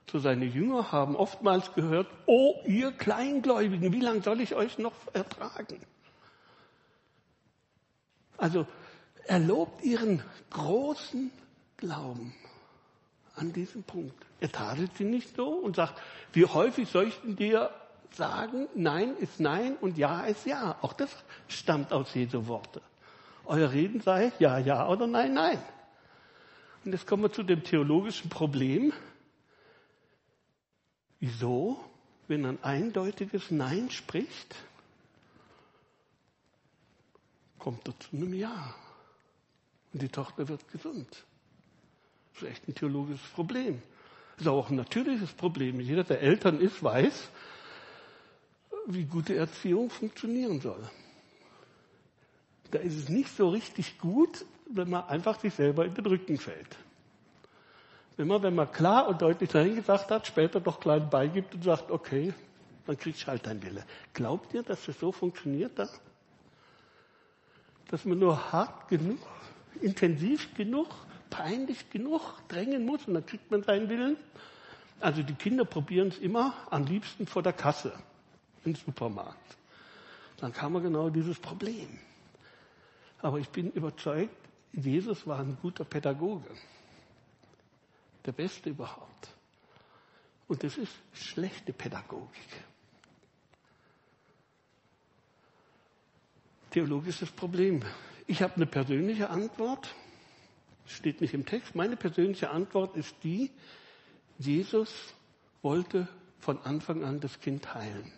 So 0.10 0.18
seine 0.18 0.46
Jünger 0.46 0.94
haben 0.94 1.18
oftmals 1.18 1.74
gehört, 1.74 2.08
oh 2.26 2.56
ihr 2.66 2.94
Kleingläubigen, 2.94 3.92
wie 3.92 4.00
lange 4.00 4.22
soll 4.22 4.40
ich 4.40 4.56
euch 4.56 4.78
noch 4.78 4.94
ertragen? 5.12 5.82
Also 8.40 8.66
er 9.26 9.40
lobt 9.40 9.84
ihren 9.84 10.24
großen 10.50 11.32
Glauben 11.78 12.34
an 13.36 13.54
diesem 13.54 13.84
Punkt. 13.84 14.26
Er 14.40 14.52
tadelt 14.52 14.96
sie 14.98 15.04
nicht 15.04 15.36
so 15.36 15.50
und 15.50 15.76
sagt, 15.76 16.02
wie 16.34 16.46
häufig 16.46 16.90
soll 16.90 17.08
ich 17.10 17.20
dir 17.36 17.70
sagen, 18.12 18.68
Nein 18.76 19.16
ist 19.18 19.40
Nein 19.40 19.76
und 19.80 19.98
Ja 19.98 20.22
ist 20.22 20.46
Ja. 20.46 20.78
Auch 20.82 20.94
das 20.94 21.10
stammt 21.48 21.94
aus 21.94 22.14
Jesu 22.14 22.48
Worte. 22.48 22.82
Euer 23.46 23.72
Reden 23.72 24.02
sei 24.02 24.32
Ja, 24.40 24.58
Ja 24.58 24.88
oder 24.88 25.08
Nein, 25.08 25.34
Nein. 25.34 25.60
Und 26.86 26.94
jetzt 26.94 27.06
kommen 27.06 27.24
wir 27.24 27.32
zu 27.32 27.44
dem 27.44 27.64
theologischen 27.64 28.30
Problem. 28.30 28.94
Wieso, 31.20 31.80
wenn 32.28 32.46
ein 32.46 32.64
eindeutiges 32.64 33.52
Nein 33.52 33.90
spricht, 33.92 34.56
kommt 37.60 37.88
er 37.88 38.00
zu 38.00 38.16
einem 38.16 38.34
Ja. 38.34 38.74
Und 39.94 40.02
die 40.02 40.10
Tochter 40.10 40.48
wird 40.48 40.68
gesund. 40.72 41.26
Das 42.34 42.44
ist 42.44 42.50
echt 42.50 42.68
ein 42.68 42.76
theologisches 42.76 43.28
Problem. 43.30 43.82
Das 44.38 44.46
ist 44.46 44.48
auch 44.48 44.70
ein 44.70 44.78
natürliches 44.78 45.34
Problem. 45.34 45.80
Jeder, 45.80 46.04
der 46.04 46.22
Eltern 46.22 46.60
ist, 46.60 46.82
weiß, 46.82 47.30
wie 48.88 49.04
gute 49.04 49.36
Erziehung 49.36 49.90
funktionieren 49.90 50.62
soll. 50.62 50.90
Da 52.72 52.80
ist 52.80 52.96
es 52.96 53.10
nicht 53.10 53.36
so 53.36 53.50
richtig 53.50 53.98
gut, 54.00 54.46
wenn 54.70 54.90
man 54.90 55.06
einfach 55.06 55.40
sich 55.40 55.54
selber 55.54 55.86
in 55.86 55.94
den 55.94 56.06
Rücken 56.06 56.38
fällt. 56.38 56.78
Wenn 58.16 58.28
man, 58.28 58.44
wenn 58.44 58.56
man 58.56 58.72
klar 58.72 59.08
und 59.08 59.22
deutlich 59.22 59.50
dahin 59.50 59.76
gesagt 59.76 60.12
hat, 60.12 60.28
später 60.28 60.60
doch 60.60 60.80
klein 60.80 61.10
beigibt 61.10 61.56
und 61.56 61.64
sagt, 61.64 61.90
okay, 61.90 62.34
dann 62.86 62.98
kriegst 62.98 63.24
du 63.24 63.28
halt 63.28 63.46
dein 63.46 63.62
Wille. 63.64 63.86
Glaubt 64.14 64.54
ihr, 64.54 64.64
dass 64.64 64.86
das 64.86 65.00
so 65.00 65.12
funktioniert 65.12 65.78
da? 65.78 65.90
Dass 67.90 68.06
man 68.06 68.20
nur 68.20 68.52
hart 68.52 68.88
genug, 68.88 69.20
intensiv 69.82 70.54
genug, 70.56 70.88
peinlich 71.30 71.90
genug 71.90 72.22
drängen 72.48 72.86
muss 72.86 73.06
und 73.08 73.16
dann 73.16 73.26
kriegt 73.26 73.52
man 73.52 73.64
seinen 73.64 73.90
Willen? 73.90 74.18
Also 75.00 75.24
die 75.24 75.34
Kinder 75.34 75.66
probieren 75.66 76.10
es 76.10 76.18
immer 76.18 76.54
am 76.70 76.86
liebsten 76.86 77.26
vor 77.26 77.42
der 77.42 77.54
Kasse 77.54 77.94
im 78.66 78.76
Supermarkt. 78.76 79.58
Dann 80.38 80.54
kam 80.54 80.74
man 80.74 80.84
genau 80.84 81.10
dieses 81.10 81.40
Problem. 81.40 82.00
Aber 83.22 83.40
ich 83.40 83.50
bin 83.50 83.72
überzeugt, 83.72 84.36
Jesus 84.72 85.26
war 85.26 85.40
ein 85.40 85.58
guter 85.62 85.84
Pädagoge. 85.84 86.50
Der 88.26 88.32
Beste 88.32 88.70
überhaupt. 88.70 89.30
Und 90.48 90.64
das 90.64 90.78
ist 90.78 90.94
schlechte 91.14 91.74
Pädagogik. 91.74 92.30
Theologisches 96.72 97.32
Problem. 97.32 97.82
Ich 98.28 98.44
habe 98.44 98.56
eine 98.56 98.68
persönliche 98.68 99.32
Antwort. 99.32 99.96
Steht 100.86 101.20
nicht 101.20 101.34
im 101.34 101.46
Text. 101.46 101.74
Meine 101.74 101.96
persönliche 101.96 102.52
Antwort 102.52 102.96
ist 102.96 103.16
die, 103.24 103.50
Jesus 104.38 104.94
wollte 105.62 106.08
von 106.40 106.60
Anfang 106.60 107.04
an 107.04 107.20
das 107.20 107.40
Kind 107.40 107.74
heilen. 107.74 108.12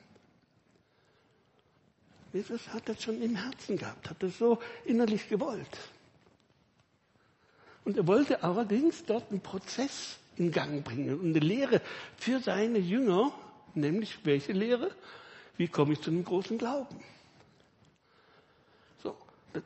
Jesus 2.33 2.67
hat 2.69 2.87
das 2.87 3.01
schon 3.01 3.21
im 3.21 3.35
Herzen 3.35 3.77
gehabt, 3.77 4.09
hat 4.09 4.21
das 4.21 4.37
so 4.37 4.59
innerlich 4.85 5.27
gewollt. 5.27 5.77
Und 7.83 7.97
er 7.97 8.07
wollte 8.07 8.43
allerdings 8.43 9.05
dort 9.05 9.31
einen 9.31 9.41
Prozess 9.41 10.17
in 10.35 10.51
Gang 10.51 10.83
bringen 10.83 11.19
und 11.19 11.29
eine 11.31 11.39
Lehre 11.39 11.81
für 12.17 12.39
seine 12.39 12.79
Jünger, 12.79 13.33
nämlich 13.73 14.19
welche 14.23 14.53
Lehre? 14.53 14.91
Wie 15.57 15.67
komme 15.67 15.93
ich 15.93 16.01
zu 16.01 16.11
einem 16.11 16.23
großen 16.23 16.57
Glauben? 16.57 17.01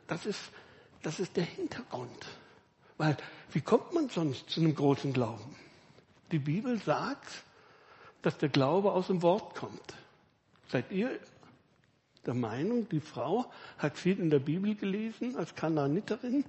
Das 0.06 0.26
ist, 0.26 0.40
das 1.02 1.20
ist 1.20 1.36
der 1.36 1.44
Hintergrund. 1.44 2.26
Weil, 2.98 3.16
wie 3.52 3.60
kommt 3.60 3.92
man 3.92 4.08
sonst 4.08 4.50
zu 4.50 4.60
einem 4.60 4.74
großen 4.74 5.12
Glauben? 5.12 5.56
Die 6.32 6.38
Bibel 6.38 6.78
sagt, 6.78 7.44
dass 8.22 8.38
der 8.38 8.48
Glaube 8.48 8.92
aus 8.92 9.06
dem 9.06 9.22
Wort 9.22 9.54
kommt. 9.54 9.94
Seid 10.68 10.90
ihr 10.90 11.20
der 12.24 12.34
Meinung, 12.34 12.88
die 12.88 13.00
Frau 13.00 13.52
hat 13.78 13.96
viel 13.96 14.18
in 14.18 14.30
der 14.30 14.40
Bibel 14.40 14.74
gelesen 14.74 15.36
als 15.36 15.54
Kanaaniterin. 15.54 16.44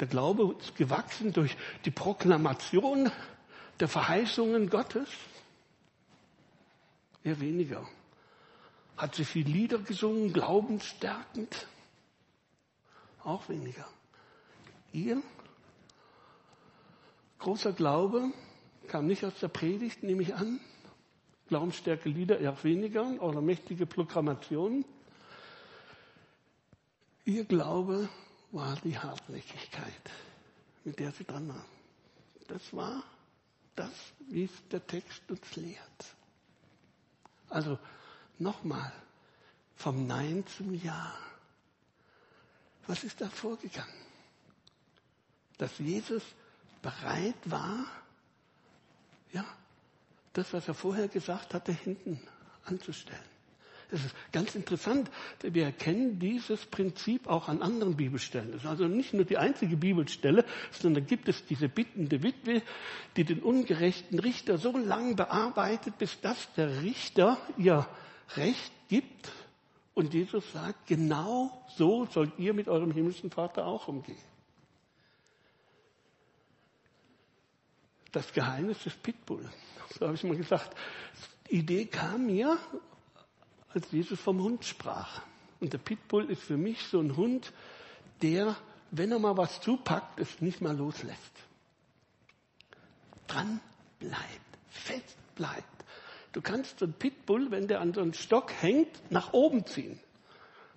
Der 0.00 0.08
Glaube 0.08 0.56
ist 0.60 0.74
gewachsen 0.74 1.32
durch 1.32 1.56
die 1.84 1.92
Proklamation 1.92 3.10
der 3.78 3.88
Verheißungen 3.88 4.68
Gottes. 4.68 5.08
Eher 7.22 7.40
weniger. 7.40 7.86
Hat 8.96 9.14
sie 9.14 9.24
viel 9.24 9.46
Lieder 9.46 9.78
gesungen, 9.78 10.32
glaubensstärkend? 10.32 11.66
Auch 13.24 13.48
weniger. 13.48 13.86
Ihr 14.92 15.22
großer 17.38 17.72
Glaube 17.72 18.32
kam 18.88 19.06
nicht 19.06 19.24
aus 19.24 19.38
der 19.40 19.48
Predigt, 19.48 20.02
nehme 20.02 20.22
ich 20.22 20.34
an, 20.34 20.60
Glaubensstärke 21.48 22.08
Lieder 22.08 22.40
eher 22.40 22.62
weniger 22.64 23.22
oder 23.22 23.40
mächtige 23.40 23.86
Proklamationen. 23.86 24.84
Ihr 27.24 27.44
Glaube 27.44 28.08
war 28.50 28.76
die 28.82 28.98
Hartnäckigkeit, 28.98 30.10
mit 30.84 30.98
der 30.98 31.12
sie 31.12 31.24
dran 31.24 31.48
war. 31.48 31.64
Das 32.48 32.74
war 32.74 33.04
das, 33.76 33.92
wie 34.28 34.44
es 34.44 34.68
der 34.70 34.84
Text 34.86 35.22
uns 35.30 35.56
lehrt. 35.56 36.16
Also 37.48 37.78
nochmal, 38.38 38.92
vom 39.76 40.06
Nein 40.06 40.44
zum 40.56 40.74
Ja. 40.74 41.14
Was 42.86 43.04
ist 43.04 43.20
da 43.20 43.28
vorgegangen? 43.28 44.06
Dass 45.58 45.78
Jesus 45.78 46.22
bereit 46.82 47.34
war, 47.46 47.86
ja, 49.32 49.44
das, 50.32 50.52
was 50.52 50.68
er 50.68 50.74
vorher 50.74 51.08
gesagt 51.08 51.54
hatte, 51.54 51.72
hinten 51.72 52.20
anzustellen. 52.64 53.18
Es 53.90 54.04
ist 54.04 54.14
ganz 54.32 54.54
interessant, 54.56 55.10
wir 55.42 55.64
erkennen 55.64 56.18
dieses 56.18 56.66
Prinzip 56.66 57.28
auch 57.28 57.48
an 57.48 57.62
anderen 57.62 57.96
Bibelstellen. 57.96 58.50
Das 58.50 58.62
ist 58.62 58.68
also 58.68 58.88
nicht 58.88 59.14
nur 59.14 59.24
die 59.24 59.38
einzige 59.38 59.76
Bibelstelle, 59.76 60.44
sondern 60.72 61.06
gibt 61.06 61.28
es 61.28 61.46
diese 61.46 61.68
bittende 61.68 62.22
Witwe, 62.22 62.62
die 63.16 63.24
den 63.24 63.42
ungerechten 63.42 64.18
Richter 64.18 64.58
so 64.58 64.76
lange 64.76 65.14
bearbeitet, 65.14 65.98
bis 65.98 66.20
das 66.20 66.52
der 66.54 66.82
Richter 66.82 67.38
ihr 67.56 67.86
Recht 68.34 68.72
gibt. 68.88 69.30
Und 69.94 70.12
Jesus 70.12 70.52
sagt, 70.52 70.86
genau 70.86 71.64
so 71.76 72.06
sollt 72.06 72.38
ihr 72.38 72.52
mit 72.52 72.68
eurem 72.68 72.90
himmlischen 72.90 73.30
Vater 73.30 73.66
auch 73.66 73.88
umgehen. 73.88 74.16
Das 78.12 78.32
Geheimnis 78.32 78.82
des 78.82 78.94
Pitbull. 78.94 79.48
So 79.98 80.06
habe 80.06 80.14
ich 80.14 80.24
mal 80.24 80.36
gesagt. 80.36 80.76
Die 81.50 81.56
Idee 81.56 81.86
kam 81.86 82.26
mir, 82.26 82.58
als 83.72 83.90
Jesus 83.90 84.20
vom 84.20 84.42
Hund 84.42 84.64
sprach. 84.64 85.22
Und 85.60 85.72
der 85.72 85.78
Pitbull 85.78 86.30
ist 86.30 86.42
für 86.42 86.56
mich 86.56 86.82
so 86.84 87.00
ein 87.00 87.16
Hund, 87.16 87.52
der, 88.22 88.56
wenn 88.90 89.12
er 89.12 89.18
mal 89.18 89.36
was 89.36 89.60
zupackt, 89.60 90.20
es 90.20 90.40
nicht 90.40 90.60
mal 90.60 90.76
loslässt. 90.76 91.32
Dran 93.26 93.60
bleibt, 93.98 94.58
fest 94.68 95.16
bleibt. 95.34 95.75
Du 96.36 96.42
kannst 96.42 96.82
einen 96.82 96.92
Pitbull, 96.92 97.50
wenn 97.50 97.66
der 97.66 97.80
an 97.80 97.94
so 97.94 98.02
einem 98.02 98.12
Stock 98.12 98.52
hängt, 98.60 99.10
nach 99.10 99.32
oben 99.32 99.64
ziehen. 99.64 99.98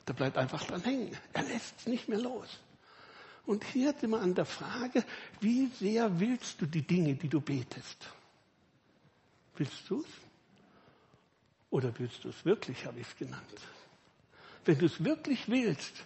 Der 0.07 0.13
bleibt 0.13 0.37
einfach 0.37 0.63
dran 0.63 0.81
hängen. 0.81 1.11
Er 1.33 1.43
lässt 1.43 1.81
es 1.81 1.85
nicht 1.85 2.07
mehr 2.07 2.17
los. 2.17 2.47
Und 3.45 3.65
hier 3.65 3.93
sind 3.99 4.11
wir 4.11 4.21
an 4.21 4.33
der 4.33 4.45
Frage, 4.45 5.03
wie 5.41 5.67
sehr 5.67 6.17
willst 6.17 6.61
du 6.61 6.65
die 6.65 6.83
Dinge, 6.83 7.15
die 7.15 7.27
du 7.27 7.41
betest? 7.41 8.07
Willst 9.57 9.89
du 9.89 9.99
es? 9.99 10.07
Oder 11.71 11.91
willst 11.99 12.23
du 12.23 12.29
es 12.29 12.45
wirklich, 12.45 12.85
habe 12.85 13.01
ich 13.01 13.07
es 13.07 13.17
genannt. 13.17 13.43
Wenn 14.63 14.77
du 14.77 14.85
es 14.85 15.03
wirklich 15.03 15.49
willst, 15.49 16.05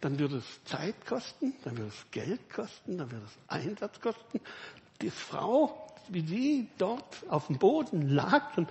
dann 0.00 0.18
wird 0.18 0.32
es 0.32 0.64
Zeit 0.64 1.04
kosten, 1.04 1.54
dann 1.62 1.76
wird 1.76 1.88
es 1.88 2.10
Geld 2.10 2.48
kosten, 2.48 2.96
dann 2.96 3.10
wird 3.10 3.22
es 3.22 3.38
Einsatz 3.48 4.00
kosten. 4.00 4.40
Die 5.02 5.10
Frau, 5.10 5.83
wie 6.08 6.26
sie 6.26 6.68
dort 6.78 7.24
auf 7.28 7.46
dem 7.48 7.58
Boden 7.58 8.08
lag, 8.08 8.54
dann 8.54 8.68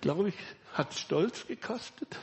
glaube 0.00 0.28
ich, 0.30 0.34
hat 0.74 0.94
Stolz 0.94 1.46
gekostet. 1.46 2.16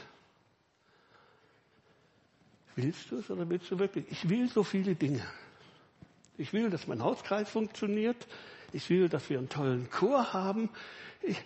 Willst 2.76 3.12
du 3.12 3.18
es 3.18 3.30
oder 3.30 3.48
willst 3.50 3.70
du 3.70 3.80
wirklich? 3.80 4.06
Ich 4.10 4.30
will 4.30 4.50
so 4.50 4.64
viele 4.64 4.96
Dinge. 4.96 5.26
Ich 6.38 6.54
will, 6.54 6.70
dass 6.70 6.88
mein 6.88 7.04
Hauskreis 7.04 7.50
funktioniert. 7.50 8.28
Ich 8.72 8.90
will, 8.90 9.10
dass 9.10 9.30
wir 9.30 9.38
einen 9.38 9.50
tollen 9.50 9.90
Chor 9.92 10.34
haben. 10.34 10.70
Ich, 11.22 11.38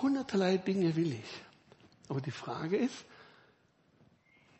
hunderterlei 0.00 0.56
Dinge 0.56 0.96
will 0.96 1.12
ich. 1.12 1.42
Aber 2.08 2.20
die 2.20 2.30
Frage 2.30 2.76
ist, 2.78 3.04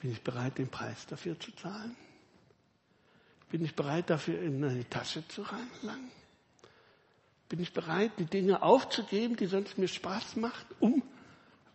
bin 0.01 0.13
ich 0.13 0.23
bereit, 0.23 0.59
den 0.59 0.69
Preis 0.69 1.07
dafür 1.07 1.39
zu 1.41 1.53
zahlen? 1.53 1.97
Bin 3.51 3.65
ich 3.65 3.75
bereit, 3.75 4.11
dafür 4.11 4.41
in 4.41 4.63
eine 4.63 4.89
Tasche 4.89 5.27
zu 5.29 5.43
reinlangen? 5.43 6.20
Bin 7.51 7.61
ich 7.61 7.75
bereit, 7.75 8.13
die 8.19 8.25
Dinge 8.25 8.63
aufzugeben, 8.63 9.37
die 9.37 9.45
sonst 9.45 9.77
mir 9.77 9.89
Spaß 9.89 10.37
macht, 10.37 10.65
um 10.81 11.03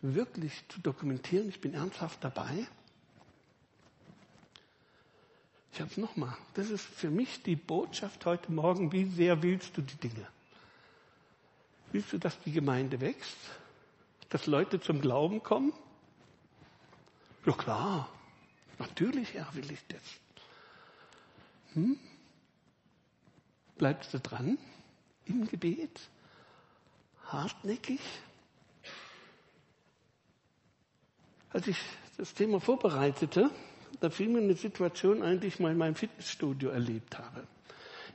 wirklich 0.02 0.64
zu 0.68 0.80
dokumentieren, 0.80 1.48
ich 1.48 1.60
bin 1.60 1.74
ernsthaft 1.74 2.24
dabei? 2.24 2.66
Ich 5.72 5.80
habe 5.80 5.90
es 5.90 5.96
nochmal. 5.98 6.36
Das 6.54 6.70
ist 6.70 6.84
für 6.84 7.10
mich 7.10 7.44
die 7.44 7.54
Botschaft 7.54 8.26
heute 8.26 8.50
Morgen. 8.50 8.90
Wie 8.90 9.04
sehr 9.04 9.40
willst 9.44 9.76
du 9.76 9.82
die 9.82 9.96
Dinge? 9.96 10.26
Willst 11.92 12.12
du, 12.12 12.18
dass 12.18 12.40
die 12.40 12.50
Gemeinde 12.50 13.00
wächst? 13.00 13.36
dass 14.28 14.46
Leute 14.46 14.80
zum 14.80 15.00
Glauben 15.00 15.42
kommen? 15.42 15.72
Ja 17.44 17.52
klar, 17.52 18.08
natürlich, 18.78 19.34
Herr, 19.34 19.54
will 19.54 19.70
ich 19.70 19.86
das. 19.88 20.02
Hm? 21.74 21.98
Bleibst 23.78 24.12
du 24.14 24.20
dran 24.20 24.58
im 25.26 25.46
Gebet? 25.46 26.00
Hartnäckig? 27.24 28.00
Als 31.50 31.66
ich 31.66 31.78
das 32.16 32.34
Thema 32.34 32.60
vorbereitete, 32.60 33.50
da 34.00 34.10
fiel 34.10 34.28
mir 34.28 34.38
eine 34.38 34.54
Situation 34.54 35.22
ein, 35.22 35.40
die 35.40 35.48
ich 35.48 35.58
mal 35.58 35.72
in 35.72 35.78
meinem 35.78 35.94
Fitnessstudio 35.94 36.70
erlebt 36.70 37.18
habe. 37.18 37.46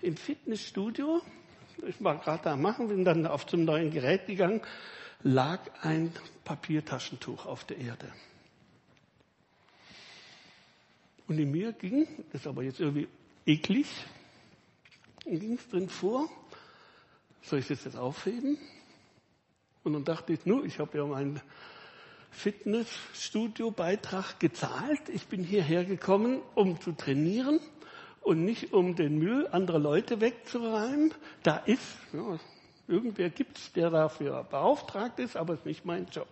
Im 0.02 0.16
Fitnessstudio, 0.16 1.22
ich 1.88 2.04
war 2.04 2.18
gerade 2.18 2.44
da 2.44 2.56
machen, 2.56 2.88
bin 2.88 3.04
dann 3.04 3.26
auf 3.26 3.46
zum 3.46 3.66
neuen 3.66 3.92
Gerät 3.92 4.28
gegangen, 4.28 4.62
lag 5.24 5.60
ein 5.82 6.12
Papiertaschentuch 6.44 7.46
auf 7.46 7.64
der 7.66 7.78
Erde. 7.78 8.12
Und 11.28 11.40
in 11.40 11.52
mir 11.52 11.72
ging, 11.74 12.08
das 12.32 12.42
ist 12.42 12.48
aber 12.48 12.64
jetzt 12.64 12.80
irgendwie 12.80 13.08
eklig, 13.46 13.88
ging 15.26 15.54
es 15.54 15.70
drin 15.70 15.88
vor, 15.88 16.30
soll 17.42 17.60
ich 17.60 17.68
das 17.68 17.86
jetzt 17.86 17.98
aufheben? 17.98 18.58
Und 19.84 19.94
dann 19.94 20.04
dachte 20.04 20.34
ich, 20.34 20.46
nur, 20.46 20.66
ich 20.66 20.80
habe 20.80 20.98
ja 20.98 21.06
meinen 21.06 21.42
Fitnessstudio-Beitrag 22.32 24.40
gezahlt. 24.40 25.10
Ich 25.10 25.28
bin 25.28 25.44
hierher 25.44 25.86
gekommen, 25.86 26.42
um 26.56 26.80
zu 26.80 26.94
trainieren 26.94 27.60
und 28.22 28.46
nicht 28.46 28.74
um 28.74 28.96
den 28.96 29.18
Müll 29.18 29.48
anderer 29.48 29.80
Leute 29.80 30.22
wegzuräumen. 30.22 31.14
Da 31.44 31.58
ist, 31.58 31.98
ja, 32.14 32.40
irgendwer 32.88 33.30
gibt's, 33.30 33.72
der 33.74 33.90
dafür 33.90 34.44
beauftragt 34.44 35.20
ist, 35.20 35.36
aber 35.36 35.54
es 35.54 35.60
ist 35.60 35.66
nicht 35.66 35.86
mein 35.86 36.06
Job. 36.08 36.28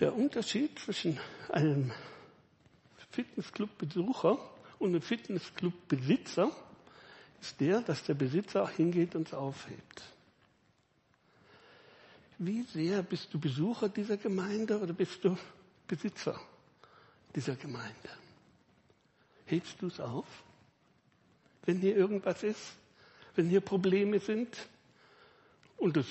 Der 0.00 0.14
Unterschied 0.14 0.78
zwischen 0.78 1.18
einem 1.50 1.92
Fitnessclub-Besucher 3.10 4.38
und 4.78 4.90
einem 4.90 5.02
Fitnessclub-Besitzer 5.02 6.50
ist 7.40 7.60
der, 7.60 7.80
dass 7.80 8.02
der 8.02 8.14
Besitzer 8.14 8.68
hingeht 8.68 9.14
und 9.14 9.28
es 9.28 9.34
aufhebt. 9.34 10.02
Wie 12.38 12.62
sehr 12.62 13.02
bist 13.02 13.32
du 13.34 13.38
Besucher 13.38 13.88
dieser 13.88 14.16
Gemeinde 14.16 14.78
oder 14.78 14.92
bist 14.92 15.24
du 15.24 15.36
Besitzer 15.86 16.40
dieser 17.34 17.56
Gemeinde? 17.56 18.10
Hebst 19.46 19.80
du 19.80 19.88
es 19.88 19.98
auf, 19.98 20.26
wenn 21.64 21.78
hier 21.78 21.96
irgendwas 21.96 22.42
ist, 22.42 22.76
wenn 23.34 23.48
hier 23.48 23.60
Probleme 23.60 24.20
sind? 24.20 24.56
Und 25.78 25.96
es 25.96 26.06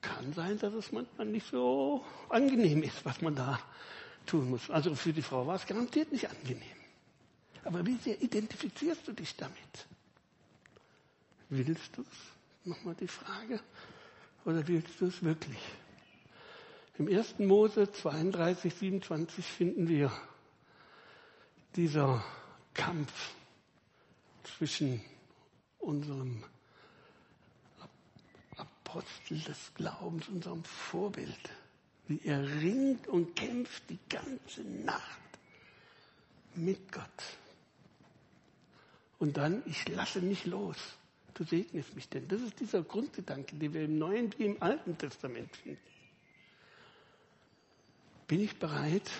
kann 0.00 0.32
sein, 0.32 0.58
dass 0.58 0.74
es 0.74 0.92
manchmal 0.92 1.26
nicht 1.26 1.46
so 1.50 2.04
angenehm 2.28 2.82
ist, 2.82 3.04
was 3.04 3.20
man 3.20 3.34
da 3.34 3.58
tun 4.26 4.50
muss. 4.50 4.70
Also 4.70 4.94
für 4.94 5.12
die 5.12 5.22
Frau 5.22 5.46
war 5.46 5.56
es 5.56 5.66
garantiert 5.66 6.12
nicht 6.12 6.28
angenehm. 6.28 6.62
Aber 7.64 7.84
wie 7.84 7.96
sehr 7.96 8.20
identifizierst 8.20 9.08
du 9.08 9.12
dich 9.12 9.36
damit? 9.36 9.86
Willst 11.56 11.96
du 11.96 12.02
es? 12.02 12.66
Nochmal 12.66 12.96
die 12.96 13.06
Frage. 13.06 13.60
Oder 14.44 14.66
willst 14.66 15.00
du 15.00 15.06
es 15.06 15.22
wirklich? 15.22 15.60
Im 16.98 17.06
1. 17.06 17.38
Mose 17.38 17.92
32, 17.92 18.74
27 18.74 19.44
finden 19.44 19.86
wir 19.86 20.10
dieser 21.76 22.24
Kampf 22.72 23.12
zwischen 24.42 25.00
unserem 25.78 26.42
Apostel 28.56 29.38
des 29.38 29.72
Glaubens, 29.76 30.26
unserem 30.28 30.64
Vorbild, 30.64 31.50
wie 32.08 32.20
er 32.24 32.42
ringt 32.42 33.06
und 33.06 33.36
kämpft 33.36 33.88
die 33.90 34.00
ganze 34.08 34.62
Nacht 34.62 35.20
mit 36.56 36.90
Gott. 36.90 37.04
Und 39.20 39.36
dann, 39.36 39.62
ich 39.66 39.88
lasse 39.88 40.18
nicht 40.18 40.46
los 40.46 40.96
du 41.34 41.44
segnest 41.44 41.94
mich 41.94 42.08
denn. 42.08 42.26
Das 42.28 42.40
ist 42.40 42.58
dieser 42.60 42.82
Grundgedanke, 42.82 43.56
den 43.56 43.74
wir 43.74 43.84
im 43.84 43.98
Neuen 43.98 44.32
wie 44.38 44.46
im 44.46 44.62
Alten 44.62 44.96
Testament 44.96 45.54
finden. 45.56 45.80
Bin 48.26 48.40
ich 48.40 48.58
bereit, 48.58 49.10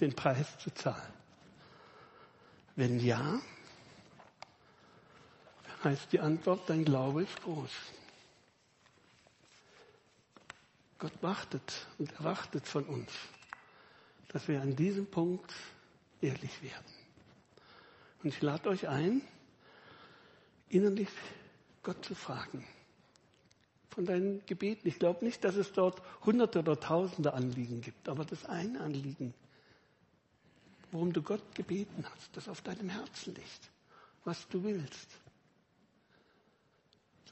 den 0.00 0.14
Preis 0.14 0.58
zu 0.58 0.72
zahlen? 0.74 1.12
Wenn 2.76 2.98
ja, 2.98 3.40
heißt 5.84 6.12
die 6.12 6.20
Antwort, 6.20 6.68
dein 6.68 6.84
Glaube 6.84 7.22
ist 7.22 7.42
groß. 7.42 7.70
Gott 10.98 11.22
wartet 11.22 11.86
und 11.98 12.10
erwartet 12.12 12.66
von 12.66 12.84
uns, 12.84 13.12
dass 14.28 14.48
wir 14.48 14.62
an 14.62 14.74
diesem 14.74 15.06
Punkt 15.06 15.52
ehrlich 16.20 16.62
werden. 16.62 16.92
Und 18.22 18.30
ich 18.30 18.40
lade 18.40 18.70
euch 18.70 18.88
ein, 18.88 19.20
innerlich 20.68 21.08
Gott 21.82 22.04
zu 22.04 22.14
fragen. 22.14 22.64
Von 23.90 24.06
deinen 24.06 24.44
Gebeten. 24.46 24.88
Ich 24.88 24.98
glaube 24.98 25.24
nicht, 25.24 25.44
dass 25.44 25.54
es 25.54 25.72
dort 25.72 26.02
hunderte 26.24 26.58
oder 26.58 26.78
tausende 26.80 27.32
Anliegen 27.34 27.80
gibt, 27.80 28.08
aber 28.08 28.24
das 28.24 28.44
eine 28.44 28.80
Anliegen, 28.80 29.32
worum 30.90 31.12
du 31.12 31.22
Gott 31.22 31.54
gebeten 31.54 32.04
hast, 32.12 32.36
das 32.36 32.48
auf 32.48 32.60
deinem 32.62 32.88
Herzen 32.88 33.34
liegt, 33.34 33.70
was 34.24 34.48
du 34.48 34.64
willst, 34.64 35.08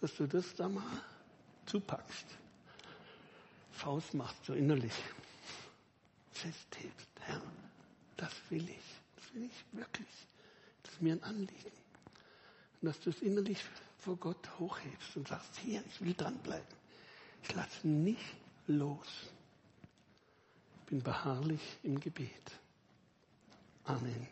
dass 0.00 0.14
du 0.14 0.26
das 0.26 0.54
da 0.54 0.68
mal 0.68 1.02
zupackst, 1.66 2.26
Faust 3.72 4.14
machst, 4.14 4.44
so 4.44 4.52
innerlich, 4.52 4.92
festhebst. 6.30 7.08
Herr, 7.20 7.42
das 8.16 8.32
will 8.50 8.68
ich, 8.68 9.00
das 9.16 9.34
will 9.34 9.44
ich 9.44 9.78
wirklich. 9.78 10.08
Das 10.82 10.92
ist 10.92 11.02
mir 11.02 11.14
ein 11.14 11.22
Anliegen. 11.22 11.81
Und 12.82 12.88
dass 12.88 13.00
du 13.00 13.10
es 13.10 13.22
innerlich 13.22 13.58
vor 13.98 14.16
Gott 14.16 14.50
hochhebst 14.58 15.16
und 15.16 15.28
sagst, 15.28 15.56
hier, 15.58 15.82
ich 15.88 16.00
will 16.00 16.14
dranbleiben. 16.14 16.66
Ich 17.44 17.54
lasse 17.54 17.86
nicht 17.86 18.34
los. 18.66 19.06
Ich 20.80 20.90
bin 20.90 21.02
beharrlich 21.02 21.60
im 21.84 22.00
Gebet. 22.00 22.52
Amen. 23.84 24.26